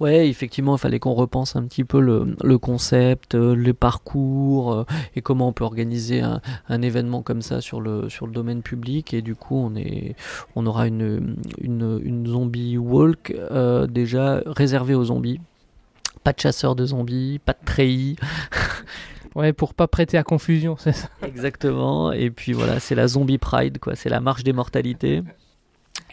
Ouais, 0.00 0.28
effectivement, 0.28 0.76
il 0.76 0.78
fallait 0.78 0.98
qu'on 0.98 1.14
repense 1.14 1.56
un 1.56 1.64
petit 1.64 1.84
peu 1.84 2.00
le, 2.00 2.58
concept, 2.58 3.34
euh, 3.34 3.54
le 3.54 3.72
parcours 3.72 4.72
euh, 4.72 4.84
et 5.14 5.22
comment 5.22 5.48
on 5.48 5.52
peut 5.52 5.64
organiser 5.64 6.20
un, 6.20 6.82
événement 6.82 7.22
comme 7.22 7.42
ça 7.42 7.60
sur 7.60 7.80
le, 7.80 8.08
sur 8.08 8.26
le 8.26 8.32
domaine 8.32 8.62
public. 8.62 9.14
Et 9.14 9.22
du 9.22 9.34
coup, 9.34 9.56
on, 9.56 9.74
est, 9.76 10.14
on 10.54 10.66
aura 10.66 10.86
une, 10.86 11.36
une, 11.60 12.26
zombie 12.26 12.76
walk 12.76 13.34
euh, 13.36 13.86
déjà 13.86 14.42
réservée 14.46 14.94
aux 14.94 15.04
zombies. 15.04 15.40
Pas 16.24 16.32
de 16.32 16.40
chasseurs 16.40 16.74
de 16.74 16.86
zombies, 16.86 17.38
pas 17.44 17.52
de 17.52 17.64
treillis. 17.64 18.16
Ouais, 19.34 19.52
pour 19.52 19.74
pas 19.74 19.86
prêter 19.86 20.16
à 20.16 20.22
confusion, 20.22 20.76
c'est 20.78 20.94
ça. 20.94 21.08
Exactement. 21.22 22.10
Et 22.10 22.30
puis 22.30 22.54
voilà, 22.54 22.80
c'est 22.80 22.94
la 22.94 23.06
Zombie 23.06 23.36
Pride, 23.36 23.78
quoi. 23.78 23.94
C'est 23.94 24.08
la 24.08 24.18
marche 24.18 24.44
des 24.44 24.54
mortalités. 24.54 25.22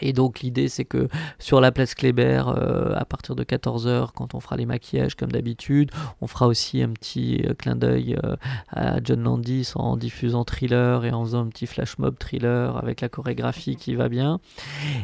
Et 0.01 0.13
donc 0.13 0.41
l'idée 0.41 0.67
c'est 0.67 0.85
que 0.85 1.07
sur 1.39 1.61
la 1.61 1.71
place 1.71 1.95
Kléber, 1.95 2.43
euh, 2.47 2.93
à 2.95 3.05
partir 3.05 3.35
de 3.35 3.43
14h, 3.43 4.09
quand 4.13 4.33
on 4.33 4.39
fera 4.39 4.57
les 4.57 4.65
maquillages 4.65 5.15
comme 5.15 5.31
d'habitude, 5.31 5.91
on 6.21 6.27
fera 6.27 6.47
aussi 6.47 6.81
un 6.81 6.89
petit 6.89 7.41
euh, 7.45 7.53
clin 7.53 7.75
d'œil 7.75 8.17
euh, 8.23 8.35
à 8.69 9.03
John 9.03 9.23
Landis 9.23 9.71
en 9.75 9.97
diffusant 9.97 10.43
thriller 10.43 11.05
et 11.05 11.11
en 11.11 11.23
faisant 11.23 11.45
un 11.45 11.47
petit 11.47 11.67
flash 11.67 11.97
mob 11.97 12.17
thriller 12.17 12.77
avec 12.77 13.01
la 13.01 13.09
chorégraphie 13.09 13.75
qui 13.75 13.95
va 13.95 14.09
bien. 14.09 14.39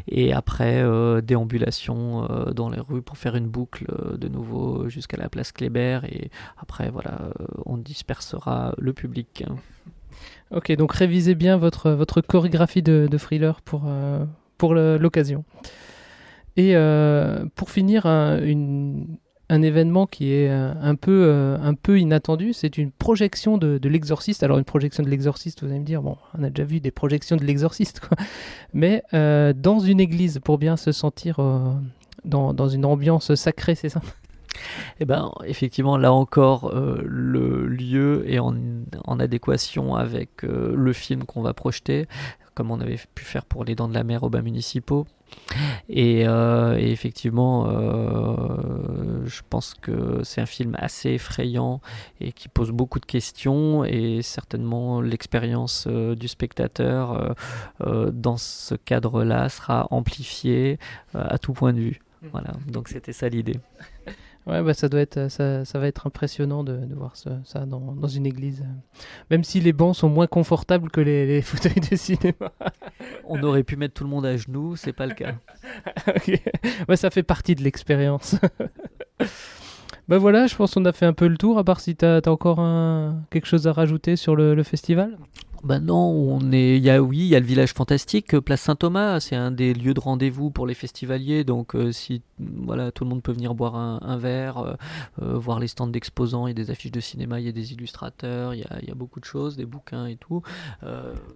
Et 0.07 0.33
après, 0.33 0.83
déambulation 1.21 2.27
dans 2.53 2.69
les 2.69 2.79
rues 2.79 3.01
pour 3.01 3.17
faire 3.17 3.35
une 3.35 3.47
boucle 3.47 3.85
de 4.17 4.27
nouveau 4.27 4.89
jusqu'à 4.89 5.17
la 5.17 5.29
place 5.29 5.51
Kléber. 5.51 5.99
Et 6.09 6.29
après, 6.57 6.89
voilà, 6.89 7.19
on 7.65 7.77
dispersera 7.77 8.73
le 8.77 8.93
public. 8.93 9.43
Ok, 10.51 10.71
donc 10.73 10.93
révisez 10.93 11.35
bien 11.35 11.57
votre, 11.57 11.91
votre 11.91 12.21
chorégraphie 12.21 12.81
de, 12.81 13.07
de 13.09 13.17
thriller 13.17 13.61
pour, 13.61 13.83
pour 14.59 14.75
l'occasion. 14.75 15.43
Et 16.59 16.75
euh, 16.75 17.45
pour 17.55 17.71
finir, 17.71 18.05
un, 18.05 19.61
événement 19.61 20.05
qui 20.05 20.33
est 20.33 20.49
euh, 20.49 20.73
un 20.81 20.95
peu, 20.95 21.23
euh, 21.25 21.57
un 21.61 21.73
peu 21.73 21.99
inattendu, 21.99 22.51
c'est 22.51 22.77
une 22.77 22.91
projection 22.91 23.57
de, 23.57 23.79
l'exorciste. 23.87 24.43
Alors 24.43 24.57
une 24.57 24.65
projection 24.65 25.01
de 25.01 25.09
l'exorciste, 25.09 25.63
vous 25.63 25.69
allez 25.69 25.79
me 25.79 25.85
dire, 25.85 26.01
bon, 26.01 26.17
on 26.37 26.43
a 26.43 26.49
déjà 26.49 26.65
vu 26.65 26.81
des 26.81 26.91
projections 26.91 27.37
de 27.37 27.45
l'exorciste. 27.45 28.01
Mais 28.73 29.03
dans 29.13 29.79
une 29.79 30.01
église, 30.01 30.39
pour 30.43 30.57
bien 30.57 30.75
se 30.75 30.91
sentir 30.91 31.39
dans, 32.25 32.67
une 32.67 32.85
ambiance 32.85 33.33
sacrée, 33.35 33.75
c'est 33.75 33.89
ça? 33.89 34.01
Eh 34.99 35.05
ben, 35.05 35.31
effectivement, 35.45 35.95
là 35.95 36.11
encore, 36.11 36.73
le 36.75 37.67
lieu 37.67 38.29
est 38.29 38.39
en 38.39 39.19
adéquation 39.19 39.95
avec 39.95 40.43
le 40.43 40.91
film 40.91 41.23
qu'on 41.23 41.41
va 41.41 41.53
projeter 41.53 42.07
comme 42.59 42.71
on 42.71 42.81
avait 42.81 42.99
pu 43.15 43.23
faire 43.23 43.45
pour 43.45 43.63
les 43.63 43.73
Dents 43.73 43.87
de 43.87 43.93
la 43.93 44.03
Mer 44.03 44.23
aux 44.23 44.29
bains 44.29 44.41
municipaux. 44.41 45.07
Et, 45.87 46.27
euh, 46.27 46.75
effectivement, 46.75 47.69
euh, 47.69 49.25
je 49.25 49.39
pense 49.49 49.75
que 49.75 50.19
c'est 50.25 50.41
un 50.41 50.45
film 50.45 50.75
assez 50.77 51.11
effrayant 51.11 51.79
et 52.19 52.33
qui 52.33 52.49
pose 52.49 52.71
beaucoup 52.71 52.99
de 52.99 53.05
questions 53.05 53.85
et 53.85 54.21
certainement 54.21 54.99
l'expérience 54.99 55.87
euh, 55.87 56.15
du 56.15 56.27
spectateur 56.27 57.33
dans 58.11 58.35
ce 58.35 58.75
cadre-là 58.75 59.47
sera 59.47 59.87
amplifiée 59.89 60.79
à 61.13 61.37
tout 61.37 61.53
point 61.53 61.71
de 61.71 61.79
vue. 61.79 62.01
Mmh. 62.21 62.27
Voilà, 62.33 62.51
donc 62.67 62.89
c'était 62.89 63.13
ça 63.13 63.29
l'idée. 63.29 63.55
Ouais, 64.47 64.63
bah 64.63 64.73
ça 64.73 64.89
doit 64.89 65.01
être, 65.01 65.29
ça, 65.29 65.63
ça 65.63 65.79
va 65.79 65.87
être 65.87 66.07
impressionnant 66.07 66.63
de, 66.63 66.77
de 66.77 66.95
voir 66.95 67.15
ça, 67.15 67.39
ça 67.43 67.65
dans, 67.65 67.93
dans, 67.93 68.07
une 68.07 68.25
église. 68.25 68.65
Même 69.29 69.43
si 69.43 69.59
les 69.59 69.73
bancs 69.73 69.95
sont 69.95 70.09
moins 70.09 70.27
confortables 70.27 70.89
que 70.89 71.01
les, 71.01 71.27
les 71.27 71.41
fauteuils 71.43 71.81
de 71.91 71.95
cinéma. 71.95 72.51
On 73.25 73.41
aurait 73.43 73.63
pu 73.63 73.75
mettre 73.75 73.93
tout 73.93 74.03
le 74.03 74.09
monde 74.09 74.25
à 74.25 74.37
genoux, 74.37 74.75
c'est 74.75 74.93
pas 74.93 75.05
le 75.05 75.13
cas. 75.13 75.35
ouais, 76.89 76.95
ça 76.95 77.09
fait 77.09 77.23
partie 77.23 77.53
de 77.53 77.63
l'expérience. 77.63 78.37
bah 80.07 80.17
voilà, 80.17 80.47
je 80.47 80.55
pense 80.55 80.73
qu'on 80.73 80.85
a 80.85 80.93
fait 80.93 81.05
un 81.05 81.13
peu 81.13 81.27
le 81.27 81.37
tour, 81.37 81.59
à 81.59 81.63
part 81.63 81.79
si 81.79 81.95
tu 81.95 82.05
as, 82.05 82.21
encore 82.27 82.59
un, 82.59 83.21
quelque 83.29 83.47
chose 83.47 83.67
à 83.67 83.73
rajouter 83.73 84.15
sur 84.15 84.35
le, 84.35 84.55
le 84.55 84.63
festival? 84.63 85.17
Ben 85.63 85.79
non, 85.79 85.95
on 85.95 86.53
est, 86.53 86.77
il 86.77 86.83
y 86.83 86.89
a 86.89 87.01
oui, 87.01 87.17
il 87.17 87.25
y 87.25 87.35
a 87.35 87.39
le 87.39 87.45
village 87.45 87.73
fantastique, 87.73 88.33
euh, 88.33 88.39
Place 88.39 88.61
Saint-Thomas, 88.61 89.19
c'est 89.19 89.35
un 89.35 89.51
des 89.51 89.73
lieux 89.73 89.93
de 89.93 89.99
rendez-vous 89.99 90.51
pour 90.51 90.65
les 90.65 90.73
festivaliers. 90.73 91.43
Donc 91.43 91.75
euh, 91.75 91.91
si 91.91 92.21
voilà, 92.39 92.91
tout 92.91 93.03
le 93.03 93.09
monde 93.09 93.21
peut 93.21 93.33
venir 93.33 93.55
boire 93.55 93.75
un, 93.75 94.17
verre, 94.17 94.77
euh, 95.21 95.37
voir 95.37 95.59
les 95.59 95.67
stands 95.67 95.87
d'exposants, 95.87 96.47
il 96.47 96.51
y 96.51 96.53
a 96.61 96.63
des 96.63 96.71
affiches 96.71 96.93
de 96.93 97.01
cinéma, 97.01 97.41
il 97.41 97.45
y 97.45 97.49
a 97.49 97.51
des 97.51 97.73
illustrateurs, 97.73 98.53
il 98.53 98.59
y 98.59 98.91
a, 98.91 98.95
beaucoup 98.95 99.19
de 99.19 99.25
choses, 99.25 99.57
des 99.57 99.65
bouquins 99.65 100.05
et 100.05 100.15
tout. 100.15 100.41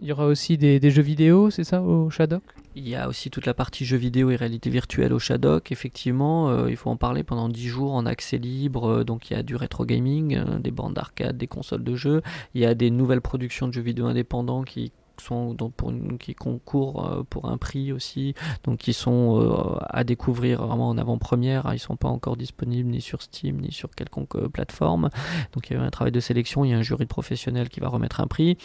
il 0.02 0.08
y 0.08 0.12
aura 0.12 0.26
aussi 0.28 0.58
des, 0.58 0.80
des 0.80 0.92
jeux 0.92 1.02
vidéo, 1.02 1.50
c'est 1.50 1.64
ça, 1.64 1.82
au 1.82 2.10
Shadok 2.10 2.44
Il 2.76 2.90
y 2.90 2.96
a 2.96 3.08
aussi 3.08 3.30
toute 3.30 3.46
la 3.46 3.54
partie 3.54 3.86
jeux 3.86 3.98
vidéo 3.98 4.32
et 4.32 4.36
réalité 4.36 4.70
virtuelle 4.72 5.14
au 5.14 5.20
Shadok. 5.20 5.72
Effectivement, 5.72 6.66
il 6.66 6.76
faut 6.76 6.90
en 6.90 6.98
parler 6.98 7.24
pendant 7.24 7.48
10 7.48 7.68
jours 7.68 7.94
en 7.94 8.06
accès 8.08 8.40
libre. 8.40 9.04
donc 9.04 9.30
il 9.30 9.36
y 9.36 9.36
a 9.36 9.44
du 9.44 9.56
rétro 9.56 9.86
gaming, 9.86 10.60
des 10.60 10.72
bandes 10.72 10.96
d'arcade, 10.96 11.38
des 11.38 11.48
consoles 11.48 11.84
de 11.84 11.96
jeux. 11.96 12.24
Il 12.56 12.62
y 12.62 12.66
a 12.66 12.74
des 12.74 12.90
nouvelles 12.90 13.22
productions 13.22 13.68
de 13.68 13.74
jeux 13.74 13.82
vidéo 13.82 14.08
indépendants 14.08 14.64
qui 14.64 14.92
sont 15.22 15.56
pour 15.76 15.94
qui 16.20 16.36
concourent 16.36 17.06
euh, 17.06 17.24
pour 17.30 17.46
un 17.46 17.58
prix 17.58 17.92
aussi, 17.92 18.34
donc 18.64 18.80
qui 18.80 18.94
sont 18.94 19.40
euh, 19.40 19.78
à 19.90 20.04
découvrir 20.04 20.66
vraiment 20.66 20.90
en 20.90 20.98
avant-première. 20.98 21.72
Ils 21.74 21.80
sont 21.80 21.96
pas 21.96 22.08
encore 22.08 22.38
disponibles 22.38 22.90
ni 22.90 23.02
sur 23.02 23.22
Steam 23.22 23.62
ni 23.62 23.72
sur 23.72 23.90
quelconque 23.92 24.36
euh, 24.36 24.50
plateforme. 24.50 25.10
Donc 25.54 25.70
il 25.70 25.78
y 25.78 25.80
a 25.80 25.82
un 25.82 25.90
travail 25.90 26.12
de 26.12 26.20
sélection, 26.20 26.66
il 26.66 26.72
y 26.72 26.74
a 26.74 26.78
un 26.78 26.82
jury 26.82 27.06
de 27.06 27.10
professionnels 27.10 27.70
qui 27.70 27.80
va 27.80 27.88
remettre 27.88 28.22
un 28.22 28.28
prix. 28.28 28.58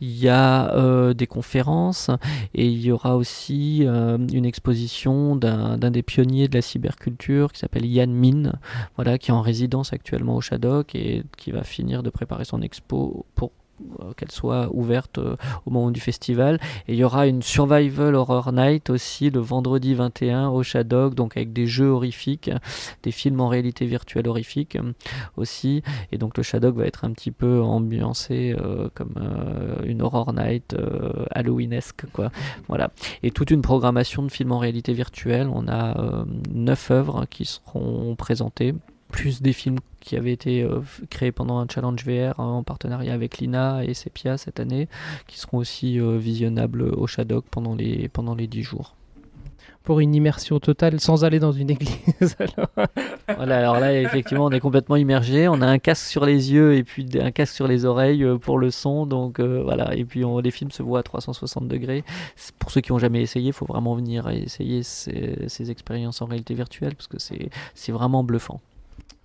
Il 0.00 0.16
y 0.16 0.28
a 0.28 1.14
des 1.14 1.26
conférences 1.26 2.10
et 2.54 2.66
il 2.66 2.80
y 2.80 2.90
aura 2.90 3.16
aussi 3.16 3.82
une 3.82 4.44
exposition 4.44 5.36
d'un 5.36 5.90
des 5.90 6.02
pionniers 6.02 6.48
de 6.48 6.54
la 6.54 6.62
cyberculture 6.62 7.52
qui 7.52 7.60
s'appelle 7.60 7.86
Yann 7.86 8.12
Min, 8.12 8.52
voilà, 8.96 9.18
qui 9.18 9.30
est 9.30 9.34
en 9.34 9.40
résidence 9.40 9.92
actuellement 9.92 10.36
au 10.36 10.40
Shadok 10.40 10.94
et 10.94 11.24
qui 11.36 11.50
va 11.50 11.64
finir 11.64 12.02
de 12.02 12.10
préparer 12.10 12.44
son 12.44 12.62
expo 12.62 13.26
pour 13.34 13.52
qu'elle 14.16 14.30
soit 14.30 14.68
ouverte 14.72 15.18
euh, 15.18 15.36
au 15.66 15.70
moment 15.70 15.90
du 15.90 16.00
festival. 16.00 16.58
Et 16.88 16.94
il 16.94 16.98
y 16.98 17.04
aura 17.04 17.26
une 17.26 17.42
Survival 17.42 18.14
Horror 18.14 18.52
Night 18.52 18.90
aussi 18.90 19.30
le 19.30 19.40
vendredi 19.40 19.94
21 19.94 20.48
au 20.48 20.62
Shadog, 20.62 21.14
donc 21.14 21.36
avec 21.36 21.52
des 21.52 21.66
jeux 21.66 21.88
horrifiques, 21.88 22.50
des 23.02 23.10
films 23.10 23.40
en 23.40 23.48
réalité 23.48 23.86
virtuelle 23.86 24.28
horrifique 24.28 24.76
euh, 24.76 24.92
aussi. 25.36 25.82
Et 26.12 26.18
donc 26.18 26.36
le 26.36 26.42
Shadog 26.42 26.76
va 26.76 26.86
être 26.86 27.04
un 27.04 27.12
petit 27.12 27.30
peu 27.30 27.62
ambiancé 27.62 28.54
comme 28.94 29.14
une 29.84 30.02
Horror 30.02 30.32
Night 30.32 30.76
Halloweenesque, 31.30 32.06
quoi. 32.12 32.30
Voilà. 32.68 32.90
Et 33.22 33.30
toute 33.30 33.50
une 33.50 33.62
programmation 33.62 34.22
de 34.22 34.30
films 34.30 34.52
en 34.52 34.58
réalité 34.58 34.92
virtuelle. 34.92 35.48
On 35.52 35.68
a 35.68 36.24
neuf 36.52 36.90
œuvres 36.90 37.26
qui 37.28 37.44
seront 37.44 38.14
présentées 38.16 38.74
plus 39.14 39.42
des 39.42 39.52
films 39.52 39.78
qui 40.00 40.16
avaient 40.16 40.32
été 40.32 40.64
euh, 40.64 40.80
créés 41.08 41.30
pendant 41.30 41.58
un 41.60 41.66
challenge 41.72 42.04
VR 42.04 42.40
en 42.40 42.64
partenariat 42.64 43.14
avec 43.14 43.38
Lina 43.38 43.84
et 43.84 43.94
Sepia 43.94 44.36
cette 44.36 44.58
année, 44.58 44.88
qui 45.28 45.38
seront 45.38 45.58
aussi 45.58 46.00
euh, 46.00 46.18
visionnables 46.18 46.82
au 46.82 47.06
Shadok 47.06 47.44
pendant 47.48 47.76
les, 47.76 48.08
pendant 48.08 48.34
les 48.34 48.48
10 48.48 48.62
jours 48.64 48.96
pour 49.84 50.00
une 50.00 50.14
immersion 50.14 50.58
totale 50.60 50.98
sans 50.98 51.24
aller 51.24 51.38
dans 51.38 51.52
une 51.52 51.68
église. 51.68 51.92
alors. 52.38 52.70
voilà, 53.36 53.58
alors 53.58 53.78
là, 53.78 54.00
effectivement, 54.00 54.46
on 54.46 54.50
est 54.50 54.58
complètement 54.58 54.96
immergé. 54.96 55.46
On 55.46 55.60
a 55.60 55.66
un 55.66 55.78
casque 55.78 56.06
sur 56.06 56.24
les 56.24 56.52
yeux 56.52 56.74
et 56.74 56.82
puis 56.82 57.06
un 57.20 57.30
casque 57.30 57.54
sur 57.54 57.68
les 57.68 57.84
oreilles 57.84 58.24
euh, 58.24 58.38
pour 58.38 58.58
le 58.58 58.70
son. 58.70 59.04
Donc 59.04 59.40
voilà, 59.40 59.94
et 59.94 60.06
puis 60.06 60.24
on, 60.24 60.38
les 60.38 60.50
films 60.50 60.70
se 60.70 60.82
voient 60.82 61.00
à 61.00 61.02
360 61.02 61.68
degrés. 61.68 62.02
Pour 62.58 62.70
ceux 62.70 62.80
qui 62.80 62.92
n'ont 62.92 62.98
jamais 62.98 63.20
essayé, 63.20 63.48
il 63.48 63.52
faut 63.52 63.66
vraiment 63.66 63.94
venir 63.94 64.28
essayer 64.30 64.82
ces, 64.82 65.36
ces 65.48 65.70
expériences 65.70 66.22
en 66.22 66.26
réalité 66.26 66.54
virtuelle 66.54 66.96
parce 66.96 67.06
que 67.06 67.18
c'est 67.18 67.92
vraiment 67.92 68.24
bluffant. 68.24 68.60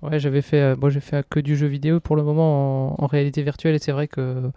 Ouais, 0.01 0.19
j'avais 0.19 0.41
fait, 0.41 0.61
euh, 0.61 0.75
bon, 0.75 0.89
j'ai 0.89 1.01
fait 1.01 1.27
que 1.27 1.39
du 1.39 1.57
jeu 1.57 1.67
vidéo 1.67 1.99
pour 1.99 2.15
le 2.15 2.23
moment 2.23 3.01
en, 3.01 3.07
réalité 3.07 3.43
virtuelle 3.43 3.75
et 3.75 3.79
c'est 3.79 3.91
vrai 3.91 4.07
que 4.07 4.51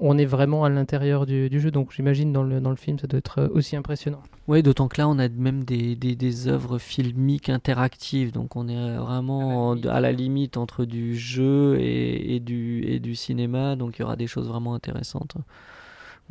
on 0.00 0.16
est 0.16 0.26
vraiment 0.26 0.64
à 0.64 0.68
l'intérieur 0.68 1.26
du, 1.26 1.60
jeu, 1.60 1.72
donc 1.72 1.92
j'imagine 1.92 2.32
dans 2.32 2.44
le, 2.44 2.60
dans 2.60 2.70
le 2.70 2.76
film 2.76 3.00
ça 3.00 3.08
doit 3.08 3.18
être 3.18 3.40
euh, 3.40 3.48
aussi 3.52 3.76
impressionnant. 3.76 4.22
Oui, 4.46 4.62
d'autant 4.62 4.88
que 4.88 5.00
là 5.00 5.08
on 5.08 5.18
a 5.18 5.28
même 5.28 5.64
des, 5.64 5.96
des, 5.96 6.16
des, 6.16 6.48
œuvres 6.48 6.78
filmiques 6.78 7.48
interactives, 7.48 8.32
donc 8.32 8.56
on 8.56 8.68
est 8.68 8.96
vraiment 8.96 9.72
à 9.72 10.00
la 10.00 10.12
limite, 10.12 10.56
entre 10.56 10.84
du 10.84 11.16
jeu 11.16 11.76
et, 11.80 12.36
et, 12.36 12.40
du, 12.40 12.84
et 12.84 13.00
du 13.00 13.14
cinéma, 13.14 13.76
donc 13.76 13.98
il 13.98 14.02
y 14.02 14.04
aura 14.04 14.16
des 14.16 14.28
choses 14.28 14.48
vraiment 14.48 14.74
intéressantes. 14.74 15.36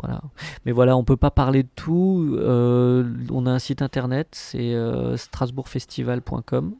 Voilà. 0.01 0.21
Mais 0.65 0.71
voilà, 0.71 0.95
on 0.95 1.03
peut 1.03 1.17
pas 1.17 1.31
parler 1.31 1.63
de 1.63 1.69
tout. 1.75 2.35
Euh, 2.37 3.03
on 3.31 3.47
a 3.47 3.51
un 3.51 3.59
site 3.59 3.81
internet, 3.81 4.27
c'est 4.31 4.75
strasbourgfestival.com 5.15 6.75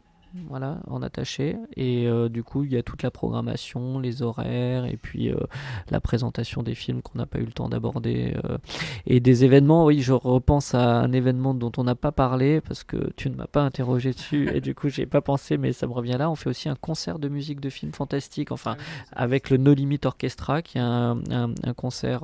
voilà, 0.50 0.80
en 0.88 1.02
attaché. 1.02 1.58
Et 1.76 2.08
euh, 2.08 2.30
du 2.30 2.44
coup, 2.44 2.64
il 2.64 2.74
y 2.74 2.78
a 2.78 2.84
toute 2.84 3.04
la 3.04 3.12
programmation, 3.12 4.00
les 4.00 4.22
horaires, 4.22 4.86
et 4.86 4.98
puis 4.98 5.32
euh, 5.32 5.38
la 5.90 6.00
présentation 6.00 6.64
des 6.64 6.76
films 6.76 7.02
qu'on 7.02 7.18
n'a 7.18 7.26
pas 7.26 7.40
eu 7.40 7.46
le 7.46 7.52
temps 7.52 7.70
d'aborder. 7.70 8.36
Euh, 8.46 8.58
et 9.06 9.20
des 9.20 9.46
événements, 9.46 9.86
oui, 9.86 10.02
je 10.02 10.14
repense 10.14 10.74
à 10.74 11.00
un 11.00 11.12
événement 11.12 11.54
dont 11.54 11.72
on 11.78 11.84
n'a 11.84 11.96
pas 11.96 12.12
parlé, 12.12 12.62
parce 12.62 12.84
que 12.84 13.12
tu 13.16 13.30
ne 13.30 13.36
m'as 13.36 13.48
pas 13.48 13.62
interrogé 13.62 14.12
dessus, 14.12 14.50
et 14.54 14.62
du 14.62 14.76
coup, 14.76 14.90
j'ai 14.90 15.06
pas 15.06 15.22
pensé, 15.22 15.58
mais 15.58 15.74
ça 15.74 15.88
me 15.88 15.94
revient 15.94 16.18
là. 16.18 16.30
On 16.30 16.36
fait 16.36 16.50
aussi 16.50 16.70
un 16.70 16.76
concert 16.76 17.20
de 17.20 17.30
musique 17.30 17.60
de 17.60 17.70
films 17.70 17.94
fantastiques, 17.94 18.52
enfin, 18.52 18.78
ah 19.12 19.28
avec 19.28 19.50
le 19.50 19.58
No 19.58 19.74
Limit 19.74 20.00
Orchestra, 20.06 20.62
qui 20.62 20.78
est 20.78 20.82
un, 20.82 21.20
un, 21.32 21.74
concert, 21.74 22.24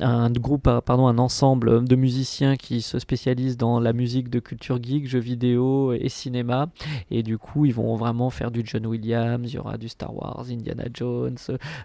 un 0.00 0.30
groupe, 0.30 0.70
pardon, 0.84 1.06
un 1.06 1.18
ensemble 1.18 1.84
de 1.84 1.96
musiciens 1.96 2.56
qui 2.56 2.80
se 2.80 2.98
spécialisent 2.98 3.58
dans 3.58 3.78
la 3.78 3.92
musique 3.92 4.30
de 4.30 4.38
culture 4.38 4.82
geek, 4.82 5.06
jeux 5.06 5.18
vidéo 5.18 5.92
et 5.92 6.08
cinéma. 6.08 6.68
Et 7.10 7.22
du 7.24 7.38
coup, 7.38 7.64
ils 7.64 7.74
vont 7.74 7.96
vraiment 7.96 8.30
faire 8.30 8.52
du 8.52 8.62
John 8.64 8.86
Williams, 8.86 9.52
il 9.52 9.56
y 9.56 9.58
aura 9.58 9.76
du 9.76 9.88
Star 9.88 10.14
Wars, 10.14 10.46
Indiana 10.48 10.84
Jones, 10.92 11.38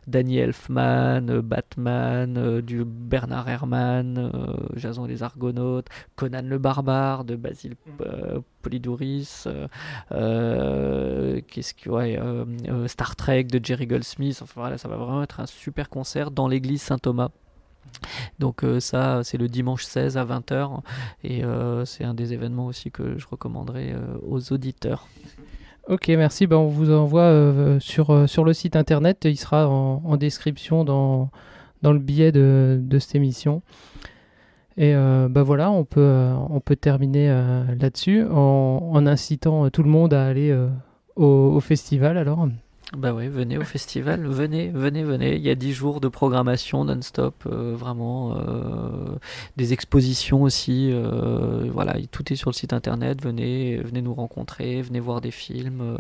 Danny 0.06 0.38
Elfman, 0.38 1.42
Batman, 1.42 2.38
euh, 2.38 2.62
du 2.62 2.86
Bernard 2.86 3.50
Herrmann, 3.50 4.18
euh, 4.18 4.54
Jason 4.76 5.06
les 5.06 5.24
Argonautes, 5.24 5.88
Conan 6.16 6.44
le 6.44 6.58
Barbare 6.60 7.24
de 7.24 7.36
Basile 7.36 7.74
mm. 7.74 7.92
euh, 8.02 8.40
Polidouris, 8.62 9.46
qu'est-ce 11.48 11.74
que 11.74 11.90
ouais, 11.90 12.20
Star 12.88 13.16
Trek 13.16 13.46
de 13.46 13.64
Jerry 13.64 13.88
Goldsmith. 13.88 14.40
Enfin 14.44 14.62
voilà, 14.62 14.78
ça 14.78 14.88
va 14.88 14.98
vraiment 14.98 15.24
être 15.24 15.40
un 15.40 15.46
super 15.46 15.90
concert 15.90 16.30
dans 16.30 16.48
l'église 16.48 16.82
Saint 16.82 17.00
Donc 18.40 18.64
ça, 18.80 19.22
c'est 19.24 19.38
le 19.38 19.48
dimanche 19.48 19.84
16 19.84 20.18
à 20.18 20.26
20h 20.26 20.82
et 21.24 21.44
c'est 21.86 22.04
un 22.04 22.14
des 22.14 22.34
événements 22.34 22.68
aussi 22.68 22.92
que 22.92 23.18
je 23.18 23.28
recommanderais 23.28 23.96
aux 24.28 24.52
auditeurs. 24.52 25.08
Ok, 25.88 26.08
merci. 26.10 26.48
Ben, 26.48 26.58
on 26.58 26.68
vous 26.68 26.92
envoie 26.92 27.34
sur, 27.80 28.30
sur 28.30 28.44
le 28.44 28.54
site 28.54 28.76
internet. 28.76 29.26
Il 29.26 29.38
sera 29.38 29.68
en, 29.68 30.18
description 30.18 30.84
dans, 30.84 31.30
dans 31.82 31.94
le 31.94 32.00
billet 32.00 32.32
de, 32.32 32.80
de 32.82 33.00
cette 33.00 33.16
émission. 33.16 33.62
Et 34.78 34.94
ben 34.94 35.44
voilà, 35.44 35.72
on 35.72 35.84
peut, 35.84 36.32
on 36.50 36.60
peut 36.60 36.76
terminer 36.76 37.28
là-dessus 37.80 38.24
en, 38.24 38.92
en, 38.94 39.08
incitant 39.08 39.70
tout 39.70 39.84
le 39.84 39.90
monde 39.90 40.14
à 40.14 40.26
aller 40.26 40.56
au, 41.16 41.26
au, 41.26 41.60
festival 41.60 42.18
alors. 42.18 42.48
Bah 42.98 43.14
oui, 43.14 43.28
venez 43.28 43.60
au 43.60 43.64
festival, 43.64 44.26
venez, 44.26 44.70
venez, 44.70 45.04
venez. 45.04 45.36
Il 45.36 45.44
y 45.44 45.52
a 45.52 45.56
10 45.56 45.74
jours 45.74 46.02
de 46.02 46.08
programmation 46.08 46.86
non-stop, 46.86 47.44
euh, 47.46 47.76
vraiment. 47.76 48.36
Euh, 48.36 49.16
des 49.58 49.74
expositions 49.74 50.42
aussi. 50.42 50.90
Euh, 50.92 51.70
voilà, 51.72 51.98
tout 52.12 52.34
est 52.34 52.36
sur 52.36 52.50
le 52.50 52.56
site 52.56 52.74
internet. 52.74 53.22
Venez, 53.22 53.78
venez 53.78 54.02
nous 54.02 54.16
rencontrer, 54.16 54.82
venez 54.82 55.00
voir 55.00 55.22
des 55.22 55.30
films, 55.30 55.98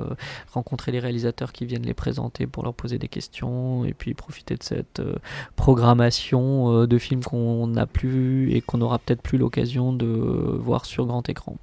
rencontrer 0.51 0.91
les 0.91 0.99
réalisateurs 0.99 1.53
qui 1.53 1.67
viennent 1.67 1.85
les 1.85 1.93
présenter 1.93 2.47
pour 2.47 2.63
leur 2.63 2.73
poser 2.73 2.97
des 2.97 3.07
questions 3.07 3.85
et 3.85 3.93
puis 3.93 4.15
profiter 4.15 4.55
de 4.55 4.63
cette 4.63 5.01
programmation 5.55 6.87
de 6.87 6.97
films 6.97 7.23
qu'on 7.23 7.67
n'a 7.67 7.85
plus 7.85 8.51
et 8.53 8.61
qu'on 8.61 8.81
aura 8.81 8.97
peut-être 8.97 9.21
plus 9.21 9.37
l'occasion 9.37 9.93
de 9.93 10.07
voir 10.07 10.85
sur 10.85 11.05
grand 11.05 11.27
écran. 11.29 11.57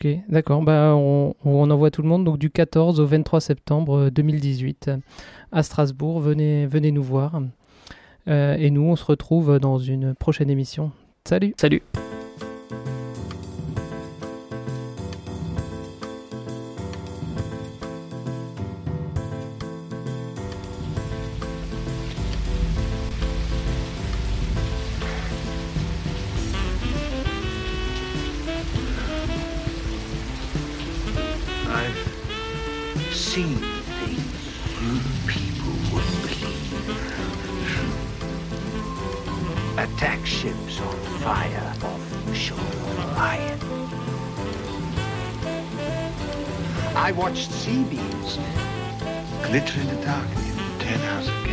Ok, 0.00 0.08
d'accord. 0.28 0.62
Bah, 0.62 0.94
on, 0.94 1.34
envoie 1.44 1.90
tout 1.90 2.02
le 2.02 2.08
monde 2.08 2.24
donc 2.24 2.38
du 2.38 2.50
14 2.50 3.00
au 3.00 3.06
23 3.06 3.40
septembre 3.40 4.10
2018 4.10 4.88
euh, 4.88 4.96
à 5.50 5.62
Strasbourg. 5.64 6.20
Venez, 6.20 6.66
venez 6.66 6.92
nous 6.92 7.02
voir. 7.02 7.40
Euh, 8.28 8.54
et 8.56 8.70
nous, 8.70 8.82
on 8.82 8.94
se 8.94 9.04
retrouve 9.04 9.58
dans 9.58 9.78
une 9.78 10.14
prochaine 10.14 10.50
émission. 10.50 10.92
Salut. 11.24 11.52
Salut. 11.56 11.82
fire 41.28 41.74
of 41.82 42.34
Shoal 42.34 42.56
Lion. 43.18 43.60
I 46.96 47.12
watched 47.14 47.52
sea 47.52 47.84
beams 47.84 48.38
glitter 49.42 49.78
in 49.78 49.88
the 49.88 50.06
dark 50.06 50.30
in 50.38 50.56
the 50.56 50.84
ten 50.84 50.98
hours 51.02 51.47